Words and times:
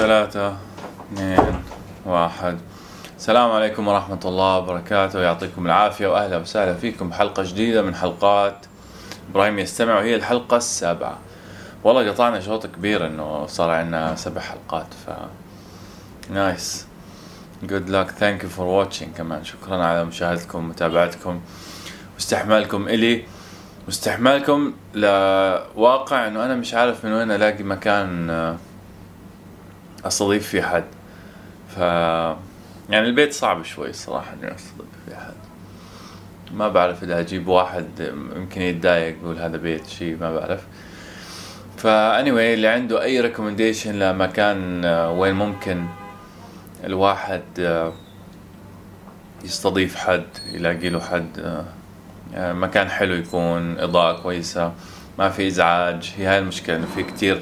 ثلاثة 0.00 0.56
اثنين 1.12 1.62
واحد. 2.06 2.58
السلام 3.16 3.50
عليكم 3.50 3.88
ورحمة 3.88 4.20
الله 4.24 4.58
وبركاته. 4.58 5.20
يعطيكم 5.20 5.66
العافية 5.66 6.06
وأهلا 6.06 6.36
وسهلا 6.36 6.74
فيكم 6.74 7.08
بحلقة 7.10 7.42
جديدة 7.42 7.82
من 7.82 7.94
حلقات 7.94 8.66
إبراهيم 9.30 9.58
يستمع. 9.58 9.94
وهي 9.94 10.14
الحلقة 10.14 10.56
السابعة. 10.56 11.18
والله 11.84 12.10
قطعنا 12.10 12.40
شوط 12.40 12.66
كبير 12.66 13.06
إنه 13.06 13.46
صار 13.46 13.70
عندنا 13.70 14.14
سبع 14.14 14.40
حلقات 14.40 14.86
ف 15.06 15.10
nice. 16.30 16.86
Good 17.62 17.88
luck. 17.88 18.10
Thank 18.10 18.44
you 18.44 18.50
for 18.50 18.66
watching 18.66 19.14
كمان. 19.16 19.44
شكرا 19.44 19.84
على 19.84 20.04
مشاهدتكم 20.04 20.58
ومتابعتكم 20.58 21.40
واستحمالكم 22.14 22.88
إلي. 22.88 23.24
واستحمالكم 23.86 24.72
لواقع 24.94 26.26
إنه 26.26 26.44
أنا 26.44 26.54
مش 26.54 26.74
عارف 26.74 27.04
من 27.04 27.12
وين 27.12 27.30
ألاقي 27.30 27.62
مكان 27.62 28.30
آه، 28.30 28.56
أستضيف 30.04 30.48
فيه 30.48 30.62
حد 30.62 30.84
ف 31.68 31.78
يعني 32.90 33.06
البيت 33.06 33.32
صعب 33.32 33.64
شوي 33.64 33.90
الصراحة 33.90 34.32
إني 34.32 34.54
أستضيف 34.54 34.88
فيه 35.08 35.14
حد 35.16 35.34
ما 36.54 36.68
بعرف 36.68 37.02
إذا 37.02 37.20
أجيب 37.20 37.48
واحد 37.48 37.86
يمكن 38.36 38.62
يتضايق 38.62 39.16
يقول 39.22 39.38
هذا 39.38 39.56
بيت 39.56 39.86
شيء 39.86 40.16
ما 40.20 40.36
بعرف. 40.36 40.60
فا 41.76 42.24
anyway 42.24 42.26
اللي 42.54 42.68
عنده 42.68 43.02
أي 43.02 43.20
recommendation 43.20 43.98
لمكان 43.98 44.84
آه، 44.84 45.10
وين 45.10 45.34
ممكن 45.34 45.84
الواحد 46.84 47.42
آه، 47.58 47.92
يستضيف 49.44 49.96
حد 49.96 50.24
يلاقي 50.52 50.88
له 50.88 51.00
حد 51.00 51.38
آه، 51.38 51.64
آه، 52.34 52.52
مكان 52.52 52.88
حلو 52.90 53.14
يكون 53.14 53.78
إضاءة 53.78 54.22
كويسة 54.22 54.72
ما 55.18 55.28
في 55.30 55.46
إزعاج. 55.46 56.12
هي 56.18 56.26
هاي 56.26 56.38
المشكلة 56.38 56.76
إنه 56.76 56.86
في 56.94 57.02
كتير 57.02 57.40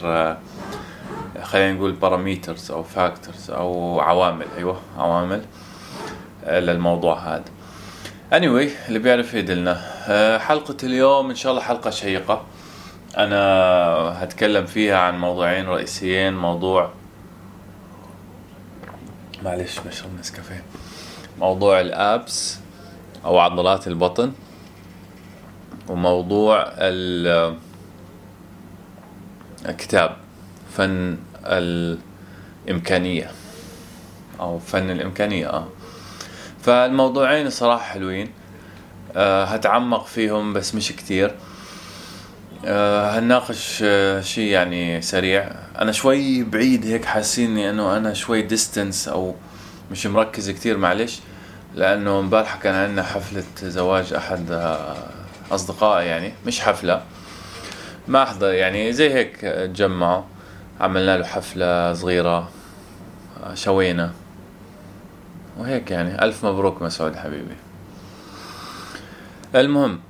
خلينا 1.42 1.72
نقول 1.72 1.92
parameters 1.92 2.70
أو 2.70 2.82
factors 2.82 3.50
أو 3.50 4.00
عوامل 4.00 4.46
أيوه 4.56 4.80
عوامل 4.98 5.42
آه، 6.44 6.60
للموضوع 6.60 7.18
هذا. 7.18 7.44
Anyway 8.32 8.70
اللي 8.88 8.98
بيعرف 8.98 9.34
يدلنا. 9.34 9.80
آه، 10.08 10.38
حلقة 10.38 10.76
اليوم 10.82 11.30
إن 11.30 11.36
شاء 11.36 11.52
الله 11.52 11.62
حلقة 11.64 11.90
شيقة. 11.90 12.42
أنا 13.16 13.36
هتكلم 14.24 14.66
فيها 14.66 14.98
عن 14.98 15.18
موضوعين 15.18 15.66
رئيسيين 15.66 16.34
موضوع 16.36 16.90
معلش 19.44 19.78
بشرب 19.78 20.10
نسكافيه. 20.20 20.62
موضوع 21.38 21.80
ال 21.80 22.00
abs 22.00 22.58
أو 23.24 23.38
عضلات 23.38 23.86
البطن 23.88 24.32
وموضوع 25.88 26.64
ال- 26.68 27.56
الكتاب 29.68 30.16
فن 30.76 31.18
الإمكانية 31.44 33.30
أو 34.40 34.58
فن 34.58 34.90
الإمكانية 34.90 35.48
آه. 35.48 35.68
فالموضوعين 36.62 37.50
صراحة 37.50 37.84
حلوين. 37.84 38.30
آه 39.16 39.44
هتعمق 39.44 40.06
فيهم 40.06 40.52
بس 40.52 40.74
مش 40.74 40.92
كتير. 40.92 41.34
آه 42.64 43.18
هنناقش 43.18 43.80
آه 43.82 44.20
شيء 44.20 44.50
يعني 44.52 45.02
سريع. 45.02 45.50
أنا 45.78 45.92
شوي 45.92 46.42
بعيد 46.44 46.86
هيك 46.86 47.04
حاسيني 47.04 47.70
إنه 47.70 47.96
أنا 47.96 48.14
شوي 48.14 48.42
ديستنس 48.42 49.08
أو 49.08 49.34
مش 49.90 50.06
مركز 50.06 50.50
كتير 50.50 50.76
معلش 50.76 51.20
لأنه 51.74 52.18
امبارح 52.18 52.56
كان 52.56 52.74
عندنا 52.74 53.02
حفلة 53.02 53.44
زواج 53.62 54.12
أحد 54.12 54.50
آه 54.52 54.96
أصدقائي 55.50 56.06
يعني. 56.06 56.32
مش 56.46 56.60
حفلة 56.60 57.02
ما 58.08 58.22
أحضر 58.22 58.52
يعني 58.52 58.92
زي 58.92 59.14
هيك 59.14 59.36
تجمعوا. 59.74 60.22
عملنا 60.80 61.16
له 61.16 61.24
حفلة 61.24 61.92
صغيرة 61.92 62.48
شوينا. 63.54 64.12
وهيك 65.58 65.90
يعني. 65.90 66.24
ألف 66.24 66.46
مبروك 66.46 66.82
مسعود 66.82 67.16
حبيبي. 67.16 67.56
المهم 69.54 70.00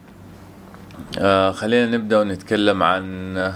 آه 1.19 1.53
خلينا 1.53 1.97
نبدأ 1.97 2.19
ونتكلم 2.21 2.83
عن 2.83 3.55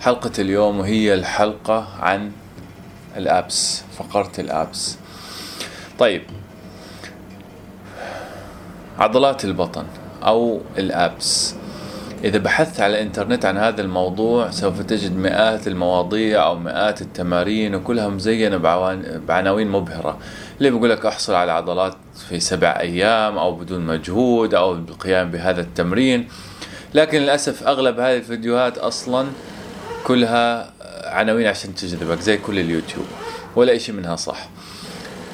حلقة 0.00 0.32
اليوم 0.38 0.80
وهي 0.80 1.14
الحلقة 1.14 1.88
عن 2.00 2.32
الأبس 3.16 3.82
فقرة 3.98 4.32
الأبس. 4.38 4.98
طيب. 5.98 6.22
عضلات 8.98 9.44
البطن 9.44 9.86
أو 10.22 10.60
الأبس. 10.78 11.54
إذا 12.24 12.38
بحثت 12.38 12.80
على 12.80 12.94
الإنترنت 12.94 13.44
عن 13.44 13.58
هذا 13.58 13.82
الموضوع 13.82 14.50
سوف 14.50 14.82
تجد 14.82 15.16
مئات 15.16 15.66
المواضيع 15.66 16.46
أو 16.46 16.58
مئات 16.58 17.02
التمارين 17.02 17.74
وكلها 17.74 18.08
مزينة 18.08 18.56
بعناوين 19.28 19.68
مبهرة. 19.68 20.18
اللي 20.58 20.70
بيقول 20.70 20.90
لك 20.90 21.06
أحصل 21.06 21.34
على 21.34 21.52
عضلات 21.52 21.94
في 22.28 22.40
سبع 22.40 22.80
أيام 22.80 23.38
أو 23.38 23.54
بدون 23.56 23.80
مجهود 23.80 24.54
أو 24.54 24.74
بالقيام 24.74 25.30
بهذا 25.30 25.60
التمرين؟ 25.60 26.28
لكن 26.94 27.18
للأسف 27.18 27.66
أغلب 27.66 28.00
هذه 28.00 28.16
الفيديوهات 28.16 28.78
أصلا 28.78 29.26
كلها 30.04 30.72
عناوين 31.04 31.46
عشان 31.46 31.74
تجذبك 31.74 32.20
زي 32.20 32.36
كل 32.36 32.58
اليوتيوب 32.58 33.06
ولا 33.56 33.76
إشي 33.76 33.92
منها 33.92 34.16
صح. 34.16 34.48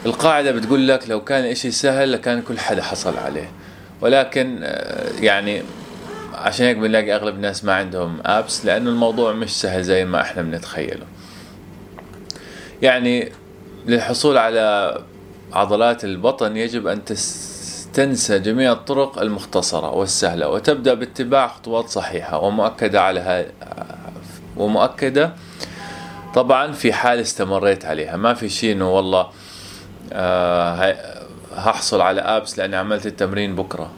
القاعدة 0.06 0.52
بتقول 0.52 0.88
لك 0.88 1.10
لو 1.10 1.24
كان 1.24 1.44
إشي 1.44 1.70
سهل 1.70 2.12
لكان 2.12 2.42
كل 2.42 2.58
حدا 2.58 2.82
حصل 2.82 3.16
عليه. 3.16 3.50
ولكن 4.00 4.60
آه، 4.62 5.10
يعني 5.20 5.62
عشان 6.38 6.66
هيك 6.66 6.76
بنلاقي 6.76 7.14
أغلب 7.14 7.34
الناس 7.34 7.64
ما 7.64 7.74
عندهم 7.74 8.18
ابس 8.24 8.64
لأنه 8.66 8.90
الموضوع 8.90 9.32
مش 9.32 9.60
سهل 9.60 9.82
زي 9.82 10.04
ما 10.04 10.20
إحنا 10.20 10.42
بنتخيله. 10.42 11.06
يعني 12.82 13.32
للحصول 13.86 14.38
على 14.38 14.98
عضلات 15.52 16.04
البطن 16.04 16.56
يجب 16.56 16.86
أن 16.86 17.04
تس- 17.04 17.88
تنسى 17.94 18.38
جميع 18.38 18.72
الطرق 18.72 19.18
المختصرة 19.20 19.90
والسهلة 19.90 20.48
وتبدأ 20.48 20.94
باتباع 20.94 21.48
خطوات 21.48 21.88
صحيحة 21.88 22.38
ومؤكدة 22.38 23.02
على 23.02 23.46
ومؤكدة 24.56 25.32
طبعا 26.34 26.72
في 26.72 26.92
حال 26.92 27.18
استمريت 27.18 27.84
عليها. 27.84 28.16
ما 28.16 28.34
في 28.34 28.48
شيء 28.48 28.72
إنه 28.72 28.94
والله 28.96 29.26
آه 30.12 30.96
هحصل 31.56 32.00
على 32.00 32.20
ابس 32.20 32.58
لأني 32.58 32.76
عملت 32.76 33.06
التمرين 33.06 33.54
بكرة. 33.56 33.90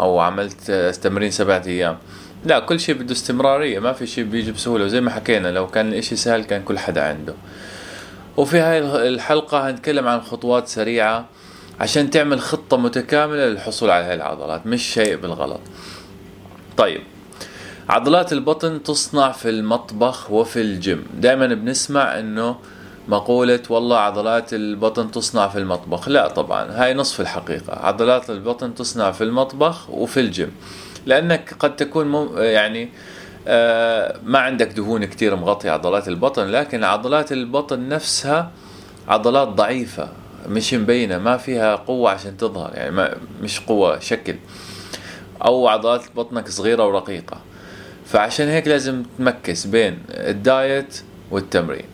أو 0.00 0.20
عملت 0.20 0.70
تمرين 1.02 1.30
سبعة 1.30 1.62
أيام. 1.66 1.98
لا 2.44 2.58
كل 2.58 2.80
شيء 2.80 2.94
بده 2.94 3.12
استمرارية 3.12 3.78
ما 3.78 3.92
في 3.92 4.06
شيء 4.06 4.24
بيجي 4.24 4.52
بسهولة. 4.52 4.84
وزي 4.84 5.00
ما 5.00 5.10
حكينا 5.10 5.48
لو 5.48 5.66
كان 5.66 5.88
الإشي 5.88 6.16
سهل 6.16 6.44
كان 6.44 6.62
كل 6.62 6.78
حدا 6.78 7.02
عنده. 7.02 7.34
وفي 8.36 8.58
هاي 8.58 8.78
الحلقة 9.08 9.70
هنتكلم 9.70 10.08
عن 10.08 10.20
خطوات 10.20 10.68
سريعة 10.68 11.26
عشان 11.80 12.10
تعمل 12.10 12.40
خطة 12.40 12.76
متكاملة 12.76 13.46
للحصول 13.46 13.90
على 13.90 14.04
هاي 14.04 14.14
العضلات 14.14 14.66
مش 14.66 14.82
شيء 14.82 15.16
بالغلط. 15.16 15.60
طيب 16.76 17.00
عضلات 17.88 18.32
البطن 18.32 18.82
تصنع 18.82 19.32
في 19.32 19.48
المطبخ 19.50 20.30
وفي 20.30 20.60
الجيم. 20.60 21.04
دائما 21.14 21.46
بنسمع 21.46 22.18
إنه 22.18 22.56
مقولة 23.10 23.62
والله 23.70 23.98
عضلات 23.98 24.54
البطن 24.54 25.10
تصنع 25.10 25.48
في 25.48 25.58
المطبخ. 25.58 26.08
لا 26.08 26.28
طبعا 26.28 26.70
هاي 26.70 26.94
نصف 26.94 27.20
الحقيقة. 27.20 27.72
عضلات 27.72 28.30
البطن 28.30 28.74
تصنع 28.74 29.10
في 29.10 29.24
المطبخ 29.24 29.90
وفي 29.90 30.20
الجيم. 30.20 30.52
لأنك 31.06 31.54
قد 31.58 31.76
تكون 31.76 32.06
مم 32.06 32.28
يعني 32.38 32.88
آه 33.48 34.16
ما 34.24 34.38
عندك 34.38 34.66
دهون 34.66 35.04
كتير 35.04 35.36
مغطية 35.36 35.70
عضلات 35.70 36.08
البطن 36.08 36.46
لكن 36.46 36.84
عضلات 36.84 37.32
البطن 37.32 37.88
نفسها 37.88 38.50
عضلات 39.08 39.48
ضعيفة 39.48 40.08
مش 40.48 40.74
مبينة 40.74 41.18
ما 41.18 41.36
فيها 41.36 41.76
قوة 41.76 42.10
عشان 42.10 42.36
تظهر 42.36 42.70
يعني 42.74 42.90
ما 42.90 43.16
مش 43.42 43.60
قوة 43.60 43.98
شكل. 43.98 44.34
أو 45.44 45.68
عضلات 45.68 46.02
بطنك 46.16 46.48
صغيرة 46.48 46.86
ورقيقة. 46.86 47.36
فعشان 48.06 48.48
هيك 48.48 48.68
لازم 48.68 49.02
ت 49.18 49.30
mix 49.30 49.66
بين 49.66 49.98
ال 50.10 50.28
diet 50.28 51.02
والتمرين. 51.30 51.89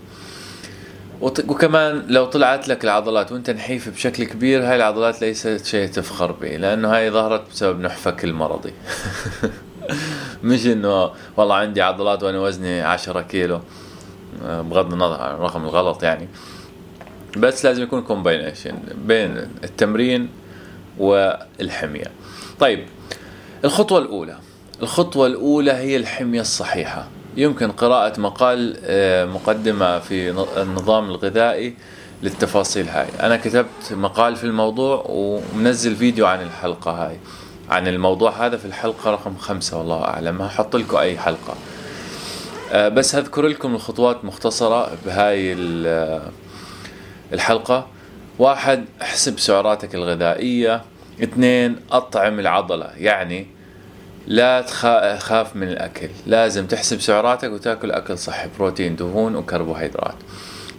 وكمان 1.21 2.05
لو 2.09 2.25
طلعت 2.25 2.69
لك 2.69 2.85
العضلات 2.85 3.33
وانت 3.33 3.51
نحيف 3.51 3.89
بشكل 3.89 4.25
كبير 4.25 4.69
هاي 4.69 4.77
العضلات 4.77 5.21
ليست 5.21 5.65
شيء 5.65 5.89
تفخر 5.89 6.33
به 6.33 6.57
لأنه 6.57 6.97
هاي 6.97 7.11
ظهرت 7.11 7.51
بسبب 7.51 7.81
نحفك 7.81 8.25
المرضي. 8.25 8.73
مش 10.45 10.67
إنه 10.67 11.11
والله 11.37 11.55
عندي 11.55 11.83
عضلات 11.83 12.23
وأنا 12.23 12.41
وزني 12.41 12.81
عشرة 12.83 13.21
كيلو 13.21 13.61
بغض 14.43 14.93
النظر 14.93 15.23
عن 15.23 15.35
الرقم 15.35 15.65
الغلط 15.65 16.03
يعني. 16.03 16.29
بس 17.37 17.65
لازم 17.65 17.83
يكون 17.83 18.03
كومباينيشن 18.03 18.79
بين 18.95 19.37
التمرين 19.65 20.29
والحمية. 20.99 22.11
طيب 22.61 22.87
الخطوة 23.65 23.99
الأولى. 23.99 24.37
الخطوة 24.83 25.27
الأولى 25.27 25.73
هي 25.73 25.97
الحمية 25.97 26.41
الصحيحة. 26.41 27.09
يمكن 27.37 27.73
قراءة 27.73 28.21
مقال 28.21 28.77
آه، 28.85 29.25
مقدمة 29.25 29.99
في 29.99 30.31
النظام 30.63 31.11
الغذائي 31.11 31.75
للتفاصيل 32.23 32.89
هاي. 32.89 33.07
أنا 33.21 33.37
كتبت 33.37 33.93
مقال 33.93 34.37
في 34.37 34.45
الموضوع 34.45 35.05
ومنزل 35.09 35.97
فيديو 35.97 36.27
عن 36.27 36.43
الحلقة 36.43 36.91
هاي. 36.91 37.17
عن 37.71 37.89
الموضوع 37.89 38.47
هذا 38.47 38.57
في 38.57 38.65
الحلقة 38.65 39.11
رقم 39.11 39.37
خمسة 39.37 39.79
والله 39.79 40.05
أعلم. 40.05 40.43
هحط 40.43 40.77
لكم 40.77 40.97
أي 40.97 41.19
حلقة. 41.19 41.55
آه، 42.73 42.89
بس 42.89 43.15
هذكر 43.15 43.47
لكم 43.47 43.75
الخطوات 43.75 44.25
مختصرة 44.25 44.91
بهاي 45.07 45.57
الحلقة. 47.33 47.87
واحد 48.39 48.85
احسب 49.03 49.39
سعراتك 49.39 49.95
الغذائية. 49.95 50.83
اثنين 51.23 51.77
أطعم 51.91 52.41
العضلة. 52.41 52.91
يعني 52.97 53.56
لا 54.27 54.61
تخاف 54.61 55.57
من 55.57 55.69
الأكل. 55.69 56.09
لازم 56.27 56.67
تحسب 56.67 57.01
سعراتك 57.01 57.51
وتأكل 57.51 57.91
أكل 57.91 58.19
صحي. 58.19 58.49
بروتين 58.59 58.97
دهون 58.97 59.37
وكربوهيدرات. 59.37 60.15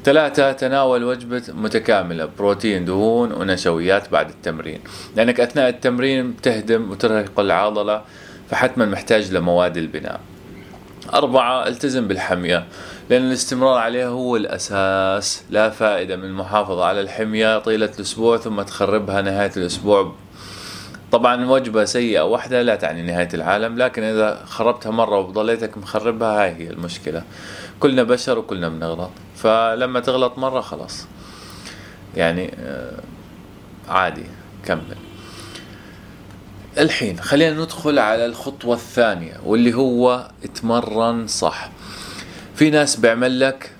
ثلاثة 0.03 0.51
تناول 0.51 1.03
وجبة 1.03 1.43
متكاملة. 1.53 2.29
بروتين 2.37 2.85
دهون 2.85 3.31
ونشويات 3.31 4.09
بعد 4.09 4.29
التمرين. 4.29 4.79
لأنك 5.15 5.39
أثناء 5.39 5.69
التمرين 5.69 6.31
بتهدم 6.31 6.91
وترهق 6.91 7.39
العضلة 7.39 8.01
فحتما 8.49 8.85
محتاج 8.85 9.33
لمواد 9.33 9.77
البناء. 9.77 10.19
أربعة 11.13 11.67
التزم 11.67 12.07
بالحمية. 12.07 12.65
لأن 13.09 13.27
الاستمرار 13.27 13.77
عليها 13.77 14.07
هو 14.07 14.35
الأساس. 14.35 15.43
لا 15.49 15.69
فائدة 15.69 16.15
من 16.15 16.23
المحافظة 16.23 16.85
على 16.85 17.01
الحمية. 17.01 17.59
طيلة 17.59 17.91
الأسبوع 17.95 18.37
ثم 18.37 18.61
تخربها 18.61 19.21
نهاية 19.21 19.51
الأسبوع 19.57 20.15
طبعا 21.11 21.45
وجبة 21.45 21.85
سيئة 21.85 22.21
واحدة 22.21 22.61
لا 22.61 22.75
تعني 22.75 23.01
نهاية 23.01 23.29
العالم 23.33 23.77
لكن 23.77 24.03
إذا 24.03 24.45
خربتها 24.45 24.91
مرة 24.91 25.19
وضليتك 25.19 25.77
مخربها 25.77 26.43
هاي 26.43 26.55
هي 26.55 26.69
المشكلة. 26.69 27.23
كلنا 27.79 28.03
بشر 28.03 28.39
وكلنا 28.39 28.69
بنغلط 28.69 29.11
فلما 29.35 29.99
تغلط 29.99 30.37
مرة 30.37 30.61
خلاص. 30.61 31.07
يعني 32.15 32.53
آه، 32.59 32.99
عادي 33.89 34.23
كمل. 34.65 34.97
الحين 36.77 37.19
خلينا 37.19 37.63
ندخل 37.63 37.99
على 37.99 38.25
الخطوة 38.25 38.75
الثانية 38.75 39.33
واللي 39.45 39.73
هو 39.73 40.29
اتمرن 40.43 41.27
صح. 41.27 41.69
في 42.55 42.69
ناس 42.69 42.95
بيعمل 42.95 43.39
لك 43.39 43.71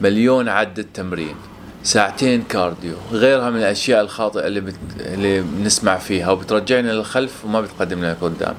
مليون 0.00 0.48
عدة 0.48 0.86
تمرين. 0.94 1.36
ساعتين 1.84 2.42
كارديو 2.42 2.94
غيرها 3.12 3.50
من 3.50 3.56
الأشياء 3.56 4.00
الخاطئة 4.00 4.46
اللي 4.46 4.60
بت... 4.60 4.76
اللي 5.00 5.40
بنسمع 5.40 5.98
فيها 5.98 6.30
وبترجعنا 6.30 6.90
للخلف 6.90 7.44
وما 7.44 7.60
بتقدمنا 7.60 8.12
لقدام. 8.12 8.54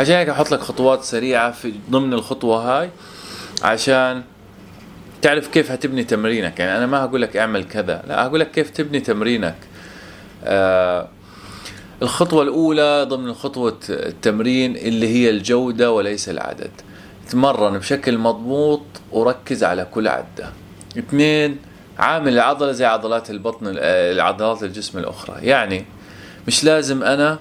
عشان 0.00 0.14
هيك 0.14 0.28
أحط 0.28 0.50
لك 0.50 0.60
خطوات 0.60 1.04
سريعة 1.04 1.50
في 1.50 1.74
ضمن 1.90 2.12
الخطوة 2.12 2.80
هاي 2.80 2.90
عشان 3.62 4.22
تعرف 5.22 5.48
كيف 5.48 5.70
هتبني 5.70 6.04
تمرينك. 6.04 6.60
يعني 6.60 6.78
أنا 6.78 6.86
ما 6.86 7.04
هقول 7.04 7.22
لك 7.22 7.36
أعمل 7.36 7.64
كذا 7.64 8.02
لا 8.08 8.26
هقول 8.26 8.40
لك 8.40 8.50
كيف 8.50 8.70
تبني 8.70 9.00
تمرينك. 9.00 9.56
آه 10.44 11.08
الخطوة 12.02 12.42
الأولى 12.42 13.06
ضمن 13.08 13.34
خطوة 13.34 13.78
التمرين 13.90 14.76
اللي 14.76 15.08
هي 15.08 15.30
الجودة 15.30 15.92
وليس 15.92 16.28
العدد. 16.28 16.70
تمرن 17.30 17.78
بشكل 17.78 18.18
مضبوط 18.18 18.82
وركز 19.12 19.64
على 19.64 19.84
كل 19.84 20.08
عدة. 20.08 20.52
اثنين 20.98 21.56
عامل 21.98 22.32
العضلة 22.32 22.72
زي 22.72 22.84
عضلات 22.84 23.30
البطن 23.30 23.66
العضلات 23.76 24.62
الجسم 24.62 24.98
الأخرى. 24.98 25.46
يعني 25.46 25.84
مش 26.46 26.64
لازم 26.64 27.02
أنا 27.02 27.38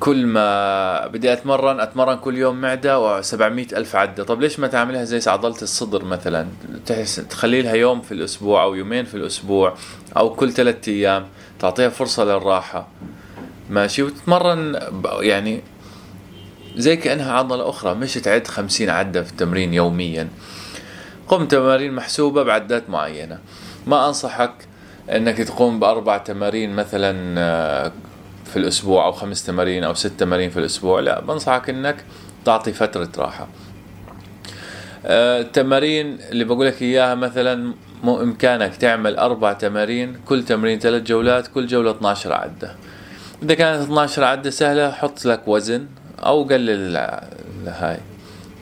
كل 0.00 0.26
ما 0.26 1.06
بدي 1.06 1.32
أتمرن 1.32 1.80
أتمرن 1.80 2.16
كل 2.16 2.38
يوم 2.38 2.60
معدة 2.60 3.22
و700 3.22 3.42
ألف 3.72 3.96
عدة. 3.96 4.24
طب 4.24 4.40
ليش 4.40 4.60
ما 4.60 4.66
تعملها 4.66 5.04
زي 5.04 5.30
عضلة 5.30 5.62
الصدر 5.62 6.04
مثلا؟ 6.04 6.46
تخلي 7.30 7.62
لها 7.62 7.74
يوم 7.74 8.00
في 8.00 8.12
الأسبوع 8.12 8.62
أو 8.62 8.74
يومين 8.74 9.04
في 9.04 9.14
الأسبوع 9.14 9.74
أو 10.16 10.34
كل 10.34 10.52
ثلاثة 10.52 10.92
أيام 10.92 11.26
تعطيها 11.58 11.88
فرصة 11.88 12.24
للراحة. 12.24 12.88
ماشي؟ 13.70 14.02
وتتمرن 14.02 14.80
يعني 15.20 15.62
زي 16.76 16.96
كأنها 16.96 17.32
عضلة 17.32 17.68
أخرى 17.68 17.94
مش 17.94 18.14
تعد 18.14 18.46
خمسين 18.46 18.90
عدة 18.90 19.22
في 19.22 19.30
التمرين 19.30 19.74
يوميا. 19.74 20.28
قم 21.28 21.46
تمارين 21.46 21.92
محسوبة 21.92 22.42
بعدات 22.42 22.90
معينة. 22.90 23.38
ما 23.86 24.08
أنصحك 24.08 24.52
أنك 25.10 25.38
تقوم 25.38 25.80
بأربع 25.80 26.18
تمارين 26.18 26.70
مثلا 26.70 27.40
آه، 27.40 27.92
في 28.44 28.56
الأسبوع 28.56 29.06
أو 29.06 29.12
خمس 29.12 29.46
تمارين 29.46 29.84
أو 29.84 29.94
ست 29.94 30.06
تمارين 30.06 30.50
في 30.50 30.58
الأسبوع. 30.58 31.00
لا 31.00 31.20
بنصحك 31.20 31.70
أنك 31.70 31.96
تعطي 32.44 32.72
فترة 32.72 33.08
راحة. 33.18 33.48
آه، 35.06 35.40
التمارين 35.40 36.18
اللي 36.30 36.44
بقول 36.44 36.66
لك 36.66 36.82
إياها 36.82 37.14
مثلا 37.14 37.74
مو 38.02 38.22
إمكانك 38.22 38.76
تعمل 38.76 39.16
أربع 39.16 39.52
تمارين. 39.52 40.16
كل 40.26 40.44
تمرين 40.44 40.78
ثلاث 40.78 41.02
جولات 41.02 41.46
كل 41.46 41.66
جولة 41.66 41.90
12 41.90 42.32
عدة. 42.32 42.76
إذا 43.42 43.54
كانت 43.54 43.82
12 43.82 44.24
عدة 44.24 44.50
سهلة 44.50 44.90
حط 44.90 45.24
لك 45.24 45.48
وزن 45.48 45.86
أو 46.18 46.44
قلل 46.44 46.96
هاي 47.66 47.98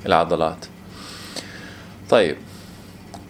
العضلات. 0.07 0.67
طيب 2.11 2.37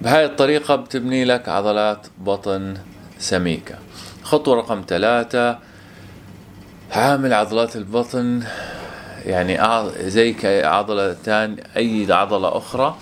بهاي 0.02 0.24
الطريقة 0.24 0.76
بتبني 0.76 1.24
لك 1.24 1.48
عضلات 1.48 2.06
بطن 2.18 2.74
سميكة. 3.18 3.74
خطوة 4.22 4.56
رقم 4.56 4.84
ثلاثة 4.88 5.58
عامل 6.92 7.34
عضلات 7.34 7.76
البطن 7.76 8.42
يعني 9.26 9.58
زي 10.10 10.32
كعضلة 10.32 11.16
تاني 11.24 11.62
أي 11.76 12.06
عضلة 12.10 12.56
أخرى 12.56 12.96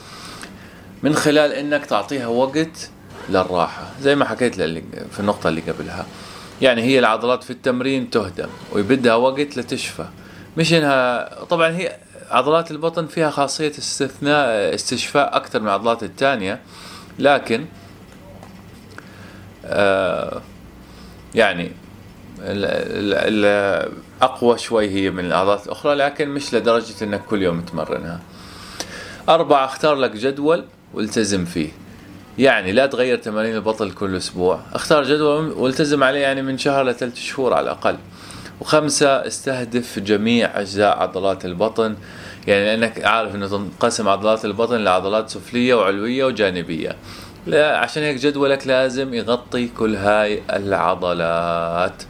من 1.02 1.14
خلال 1.14 1.52
إنك 1.52 1.86
تعطيها 1.86 2.26
وقت 2.26 2.90
للراحة 3.28 3.82
زي 4.00 4.14
ما 4.14 4.24
حكيت 4.24 4.54
في 5.10 5.20
النقطة 5.20 5.48
اللي 5.48 5.60
قبلها. 5.60 6.06
يعني 6.62 6.82
هي 6.82 6.98
العضلات 6.98 7.44
في 7.44 7.50
التمرين 7.50 8.10
تهدم 8.10 8.48
ويبدها 8.72 9.14
وقت 9.14 9.56
لتشفى. 9.56 10.04
مش 10.56 10.72
إنها 10.74 11.44
طبعا 11.44 11.68
هي 11.68 11.96
عضلات 12.30 12.70
البطن 12.70 13.06
فيها 13.06 13.30
خاصية 13.30 13.72
استثناء 13.78 14.74
استشفاء 14.74 15.36
أكثر 15.36 15.60
من 15.60 15.66
العضلات 15.66 16.02
الثانية 16.02 16.60
لكن 17.20 17.66
آه 19.64 20.40
يعني 21.34 21.72
الأقوى 24.22 24.58
شوي 24.58 24.90
هي 24.90 25.10
من 25.10 25.24
العضلات 25.24 25.66
الأخرى 25.66 25.94
لكن 25.94 26.28
مش 26.28 26.54
لدرجة 26.54 27.04
أنك 27.04 27.24
كل 27.24 27.42
يوم 27.42 27.60
تمرنها. 27.60 28.20
أربعة 29.28 29.64
أختار 29.64 29.94
لك 29.94 30.10
جدول 30.10 30.64
والتزم 30.94 31.44
فيه. 31.44 31.68
يعني 32.38 32.72
لا 32.72 32.86
تغير 32.86 33.18
تمارين 33.18 33.54
البطل 33.54 33.92
كل 33.92 34.16
أسبوع. 34.16 34.60
أختار 34.72 35.04
جدول 35.04 35.50
والتزم 35.50 36.04
عليه 36.04 36.20
يعني 36.20 36.42
من 36.42 36.58
شهر 36.58 36.84
لثلاث 36.84 37.16
شهور 37.16 37.54
على 37.54 37.64
الأقل. 37.64 37.96
وخمسة 38.60 39.08
استهدف 39.08 39.98
جميع 39.98 40.60
أجزاء 40.60 40.98
عضلات 40.98 41.44
البطن. 41.44 41.96
يعني 42.46 42.64
لأنك 42.64 43.04
عارف 43.04 43.34
إنه 43.34 43.48
تنقسم 43.48 44.08
عضلات 44.08 44.44
البطن 44.44 44.76
لعضلات 44.76 45.30
سفلية 45.30 45.74
وعلوية 45.74 46.24
وجانبية. 46.24 46.96
لا 47.46 47.78
عشان 47.78 48.02
هيك 48.02 48.16
جدولك 48.16 48.66
لازم 48.66 49.14
يغطي 49.14 49.68
كل 49.68 49.96
هاي 49.96 50.42
العضلات. 50.52 52.02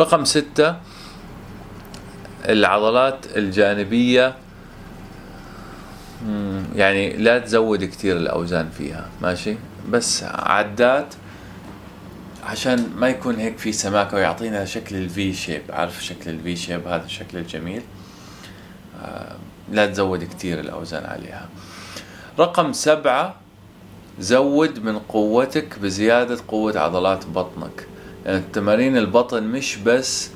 رقم 0.00 0.24
ستة 0.24 0.76
العضلات 2.48 3.26
الجانبية. 3.36 4.34
يعني 6.74 7.16
لا 7.16 7.38
تزود 7.38 7.84
كتير 7.84 8.16
الأوزان 8.16 8.70
فيها 8.78 9.08
ماشي؟ 9.22 9.56
بس 9.88 10.24
عدات 10.24 11.14
عشان 12.44 12.90
ما 12.96 13.08
يكون 13.08 13.36
هيك 13.36 13.58
في 13.58 13.72
سماكة 13.72 14.16
ويعطينا 14.16 14.64
شكل 14.64 14.96
ال 14.96 15.14
V 15.14 15.32
shape 15.32 15.62
عارف 15.70 16.04
شكل 16.04 16.30
ال 16.30 16.43
V 16.43 16.56
shape 16.56 16.86
هذا 16.86 17.04
الشكل 17.04 17.38
الجميل. 17.38 17.82
لا 19.72 19.86
تزود 19.86 20.24
كتير 20.24 20.60
الأوزان 20.60 21.04
عليها. 21.04 21.48
رقم 22.38 22.72
سبعة 22.72 23.34
زود 24.20 24.84
من 24.84 24.98
قوتك 24.98 25.78
بزيادة 25.78 26.38
قوة 26.48 26.78
عضلات 26.78 27.26
بطنك. 27.26 27.86
يعني 28.26 28.42
تمارين 28.52 28.96
البطن 28.96 29.42
مش 29.42 29.76
بس 29.76 30.30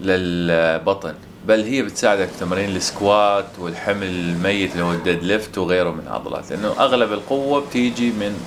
للبطن 0.00 1.14
بل 1.46 1.60
هي 1.62 1.82
بتساعدك 1.82 2.28
تمارين 2.40 2.76
ال 2.76 2.88
squat 2.88 3.46
والحمل 3.58 4.06
الميت 4.06 4.72
اللي 4.72 4.84
هو 4.84 4.92
ال 4.92 5.22
deadlift 5.22 5.58
وغيره 5.58 5.90
من 5.90 6.00
العضلات. 6.00 6.50
لأنه 6.50 6.68
أغلب 6.68 7.12
القوة 7.12 7.60
بتيجي 7.60 8.10
من 8.10 8.40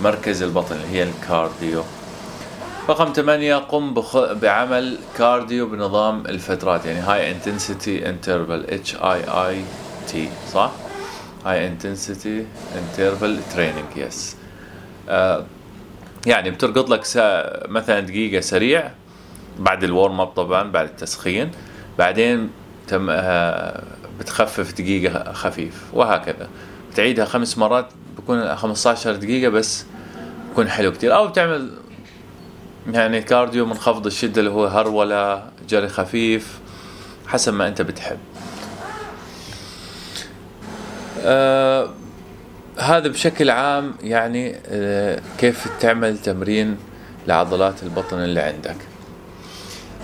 مركز 0.00 0.42
البطن 0.42 0.76
اللي 0.76 0.88
هي 0.88 1.02
ال 1.02 1.16
core. 1.16 1.84
رقم 2.88 3.12
ثمانية 3.12 3.56
قم. 3.56 3.94
بعمل 4.42 4.98
cardio 5.18 5.66
بنظام 5.66 6.26
الفترات 6.26 6.86
يعني 6.86 7.00
high 7.00 7.30
intensity 7.30 8.08
interval 8.08 8.70
H 8.70 8.94
I 8.96 9.24
I 9.24 9.62
T 10.08 10.28
صح؟ 10.52 10.70
High 11.46 11.66
intensity 11.66 12.46
interval 12.78 13.48
training 13.54 13.96
yes 13.96 14.36
يعني 16.26 16.50
بترقد 16.50 16.88
لك. 16.88 17.00
مثلا 17.68 18.00
دقيقة 18.00 18.40
سريع 18.40 18.90
بعد 19.58 19.84
ال 19.84 19.91
warm 19.91 20.20
up 20.20 20.26
طبعا 20.26 20.70
بعد 20.70 20.88
التسخين 20.88 21.50
بعدين 21.98 22.50
تم 22.88 23.06
آه، 23.10 23.82
بتخفف 24.20 24.72
دقيقة 24.72 25.32
خفيف 25.32 25.82
وهكذا 25.92 26.48
بتعيدها 26.92 27.24
خمس 27.24 27.58
مرات 27.58 27.88
بكون 28.18 28.56
15 28.56 29.12
دقيقة 29.12 29.48
بس 29.50 29.84
بكون 30.52 30.68
حلو 30.68 30.92
كتير 30.92 31.14
أو 31.16 31.26
بتعمل 31.28 31.70
يعني 32.88 33.22
cardio 33.22 33.66
منخفض 33.66 34.06
الشدة 34.06 34.40
اللي 34.40 34.50
هو 34.50 34.66
هرولة 34.66 35.44
جري 35.68 35.88
خفيف 35.88 36.58
حسب 37.26 37.54
ما 37.54 37.68
أنت 37.68 37.82
بتحب. 37.82 38.18
أه 41.20 41.90
هذا 42.78 43.08
بشكل 43.08 43.50
عام 43.50 43.94
يعني 44.02 44.56
آه، 44.66 45.20
كيف 45.38 45.68
تعمل 45.80 46.18
تمرين 46.18 46.76
لعضلات 47.26 47.82
البطن 47.82 48.18
اللي 48.18 48.40
عندك. 48.40 48.76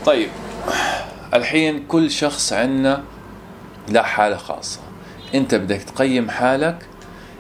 طيب 0.07 0.29
الحين 1.35 1.87
كل 1.87 2.11
شخص 2.11 2.53
عندنا 2.53 3.03
له 3.89 4.03
حالة 4.03 4.37
خاصة. 4.37 4.81
أنت 5.35 5.55
بدك 5.55 5.83
تقيم 5.83 6.31
حالك 6.31 6.87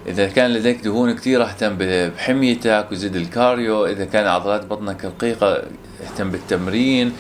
إذا 0.07 0.29
كان 0.29 0.51
لديك 0.51 0.85
دهون 0.85 1.15
كثير 1.15 1.43
اهتم 1.43 1.77
بحميتك 1.79 2.87
وزيد 2.93 3.17
الكاريو 3.17 3.87
إذا 3.87 4.05
كان 4.05 4.27
عضلات 4.27 4.67
بطنك 4.67 5.05
رقيقة 5.05 5.63
اهتم 6.05 6.31
بالتمرين. 6.31 7.13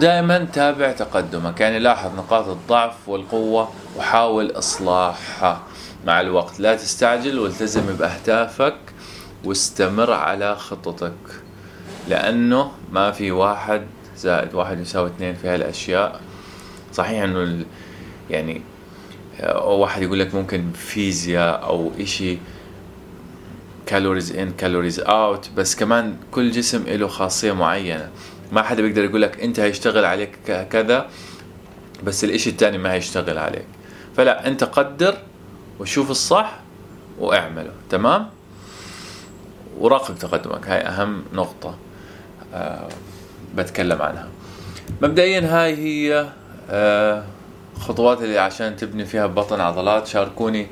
دائما 0.00 0.38
تابع 0.52 0.92
تقدمك. 0.92 1.60
يعني 1.60 1.78
لاحظ 1.78 2.18
نقاط 2.18 2.48
الضعف 2.48 3.08
والقوة 3.08 3.68
وحاول 3.96 4.50
إصلاحها. 4.50 5.62
مع 6.06 6.20
الوقت 6.20 6.60
لا 6.60 6.74
تستعجل 6.74 7.38
والتزم 7.38 7.96
بأهدافك 7.96 8.76
واستمر 9.44 10.12
على 10.12 10.56
خطتك 10.56 11.12
لأنه 12.08 12.70
ما 12.92 13.10
في 13.10 13.30
واحد 13.30 13.82
زائد 14.16 14.54
واحد 14.54 14.80
يساوي 14.80 15.08
اثنين 15.08 15.34
في 15.34 15.48
هالأشياء. 15.48 16.20
صحيح 16.92 17.22
إنه 17.22 17.64
يعني 18.30 18.62
واحد 19.64 20.02
يقول 20.02 20.18
لك 20.18 20.34
ممكن 20.34 20.72
فيزياء 20.72 21.62
أو 21.62 21.92
إشي 22.00 22.38
Calories 23.86 24.36
in 24.36 24.52
calories 24.52 25.00
out 25.00 25.50
بس 25.56 25.76
كمان 25.76 26.16
كل 26.30 26.50
جسم 26.50 26.84
له 26.86 27.08
خاصية 27.08 27.52
معينة. 27.52 28.10
ما 28.52 28.62
حدا 28.62 28.82
بيقدر 28.82 29.04
يقول 29.04 29.22
لك 29.22 29.40
أنت 29.40 29.60
هيشتغل 29.60 30.04
عليك 30.04 30.38
كذا 30.70 31.08
بس 32.04 32.24
الإشي 32.24 32.50
التاني 32.50 32.78
ما 32.78 32.92
هيشتغل 32.92 33.38
عليك. 33.38 33.66
فلا 34.16 34.46
أنت 34.46 34.64
قدر 34.64 35.18
وشوف 35.80 36.10
الصح 36.10 36.60
واعمله. 37.18 37.72
تمام؟ 37.90 38.26
وراقب 39.78 40.18
تقدمك. 40.18 40.68
هاي 40.68 40.80
أهم 40.80 41.24
نقطة 41.32 41.76
أه 42.54 42.88
بتكلم 43.56 44.02
عنها. 44.02 44.28
مبدئيا 45.02 45.40
هاي 45.40 45.76
هي 45.76 46.28
أه 46.70 47.24
خطوات 47.80 48.22
اللي 48.22 48.38
عشان 48.38 48.76
تبني 48.76 49.04
فيها 49.04 49.26
بطن 49.26 49.60
عضلات 49.60 50.06
شاركوني. 50.06 50.66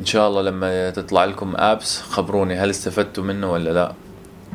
إن 0.00 0.06
شاء 0.06 0.28
الله 0.28 0.42
لما 0.42 0.90
تطلع 0.90 1.24
لكم 1.24 1.54
ابس 1.56 2.00
خبروني 2.00 2.54
هل 2.54 2.70
استفدتوا 2.70 3.24
منه 3.24 3.52
ولا 3.52 3.70
لا 3.70 3.92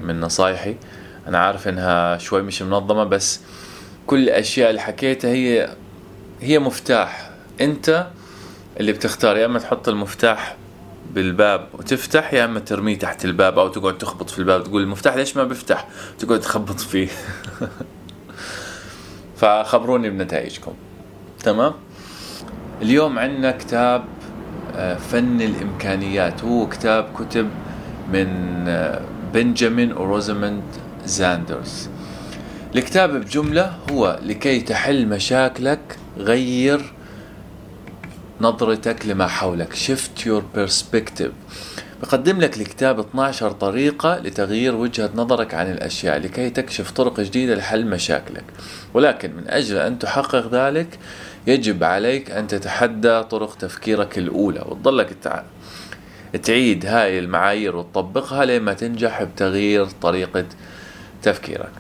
من 0.01 0.21
نصايحي. 0.21 0.75
أنا 1.27 1.37
عارف 1.37 1.67
إنها 1.67 2.17
شوي 2.17 2.41
مش 2.41 2.61
منظمة 2.61 3.03
بس 3.03 3.41
كل 4.07 4.23
الأشياء 4.23 4.69
اللي 4.69 4.81
حكيتها 4.81 5.31
هي 5.31 5.69
هي 6.41 6.59
مفتاح. 6.59 7.29
أنت 7.61 8.07
اللي 8.79 8.91
بتختار 8.91 9.37
يا 9.37 9.45
إما 9.45 9.59
تحط 9.59 9.89
المفتاح 9.89 10.55
بالباب 11.13 11.67
وتفتح 11.73 12.33
يا 12.33 12.45
إما 12.45 12.59
ترميه 12.59 12.99
تحت 12.99 13.25
الباب 13.25 13.59
أو 13.59 13.67
تقعد 13.67 13.97
تخبط 13.97 14.29
في 14.29 14.39
الباب 14.39 14.63
تقول 14.63 14.81
المفتاح 14.81 15.15
ليش 15.15 15.37
ما 15.37 15.43
بيفتح؟ 15.43 15.87
تقعد 16.19 16.39
تخبط 16.39 16.79
فيه. 16.79 17.07
فخبروني 19.39 20.09
بنتائجكم. 20.09 20.73
تمام؟ 21.45 21.73
اليوم 22.81 23.19
عندنا 23.19 23.51
كتاب 23.51 24.03
آه، 24.75 24.95
فن 24.95 25.41
الإمكانيات. 25.41 26.43
هو 26.43 26.69
كتاب 26.69 27.07
كتب 27.19 27.49
من 28.13 28.27
آه، 28.67 29.01
بنجامين 29.33 29.93
وروزموند 29.93 30.63
زاندرز. 31.05 31.89
الكتاب 32.75 33.13
بجملة 33.13 33.73
هو 33.91 34.19
لكي 34.23 34.61
تحل 34.61 35.07
مشاكلك 35.07 35.97
غير 36.17 36.93
نظرتك 38.41 39.05
لما 39.05 39.27
حولك. 39.27 39.73
Shift 39.75 40.25
your 40.25 40.57
perspective. 40.57 41.31
بقدم 42.01 42.39
لك 42.39 42.57
الكتاب 42.57 42.99
12 42.99 43.51
طريقة 43.51 44.19
لتغيير 44.19 44.75
وجهة 44.75 45.09
نظرك 45.15 45.53
عن 45.53 45.71
الأشياء 45.71 46.17
لكي 46.17 46.49
تكشف 46.49 46.91
طرق 46.91 47.19
جديدة 47.19 47.55
لحل 47.55 47.85
مشاكلك. 47.85 48.43
ولكن 48.93 49.35
من 49.35 49.43
أجل 49.47 49.77
أن 49.77 49.99
تحقق 49.99 50.47
ذلك 50.51 50.99
يجب 51.47 51.83
عليك 51.83 52.31
أن 52.31 52.47
تتحدى 52.47 53.23
طرق 53.23 53.55
تفكيرك 53.55 54.17
الأولى 54.17 54.65
وتظلك 54.65 55.09
تعيد 56.43 56.85
هاي 56.85 57.19
المعايير 57.19 57.75
وتطبقها 57.75 58.45
لما 58.45 58.73
تنجح 58.73 59.23
بتغيير 59.23 59.85
طريقة 59.85 60.45
تفكيرك. 61.21 61.71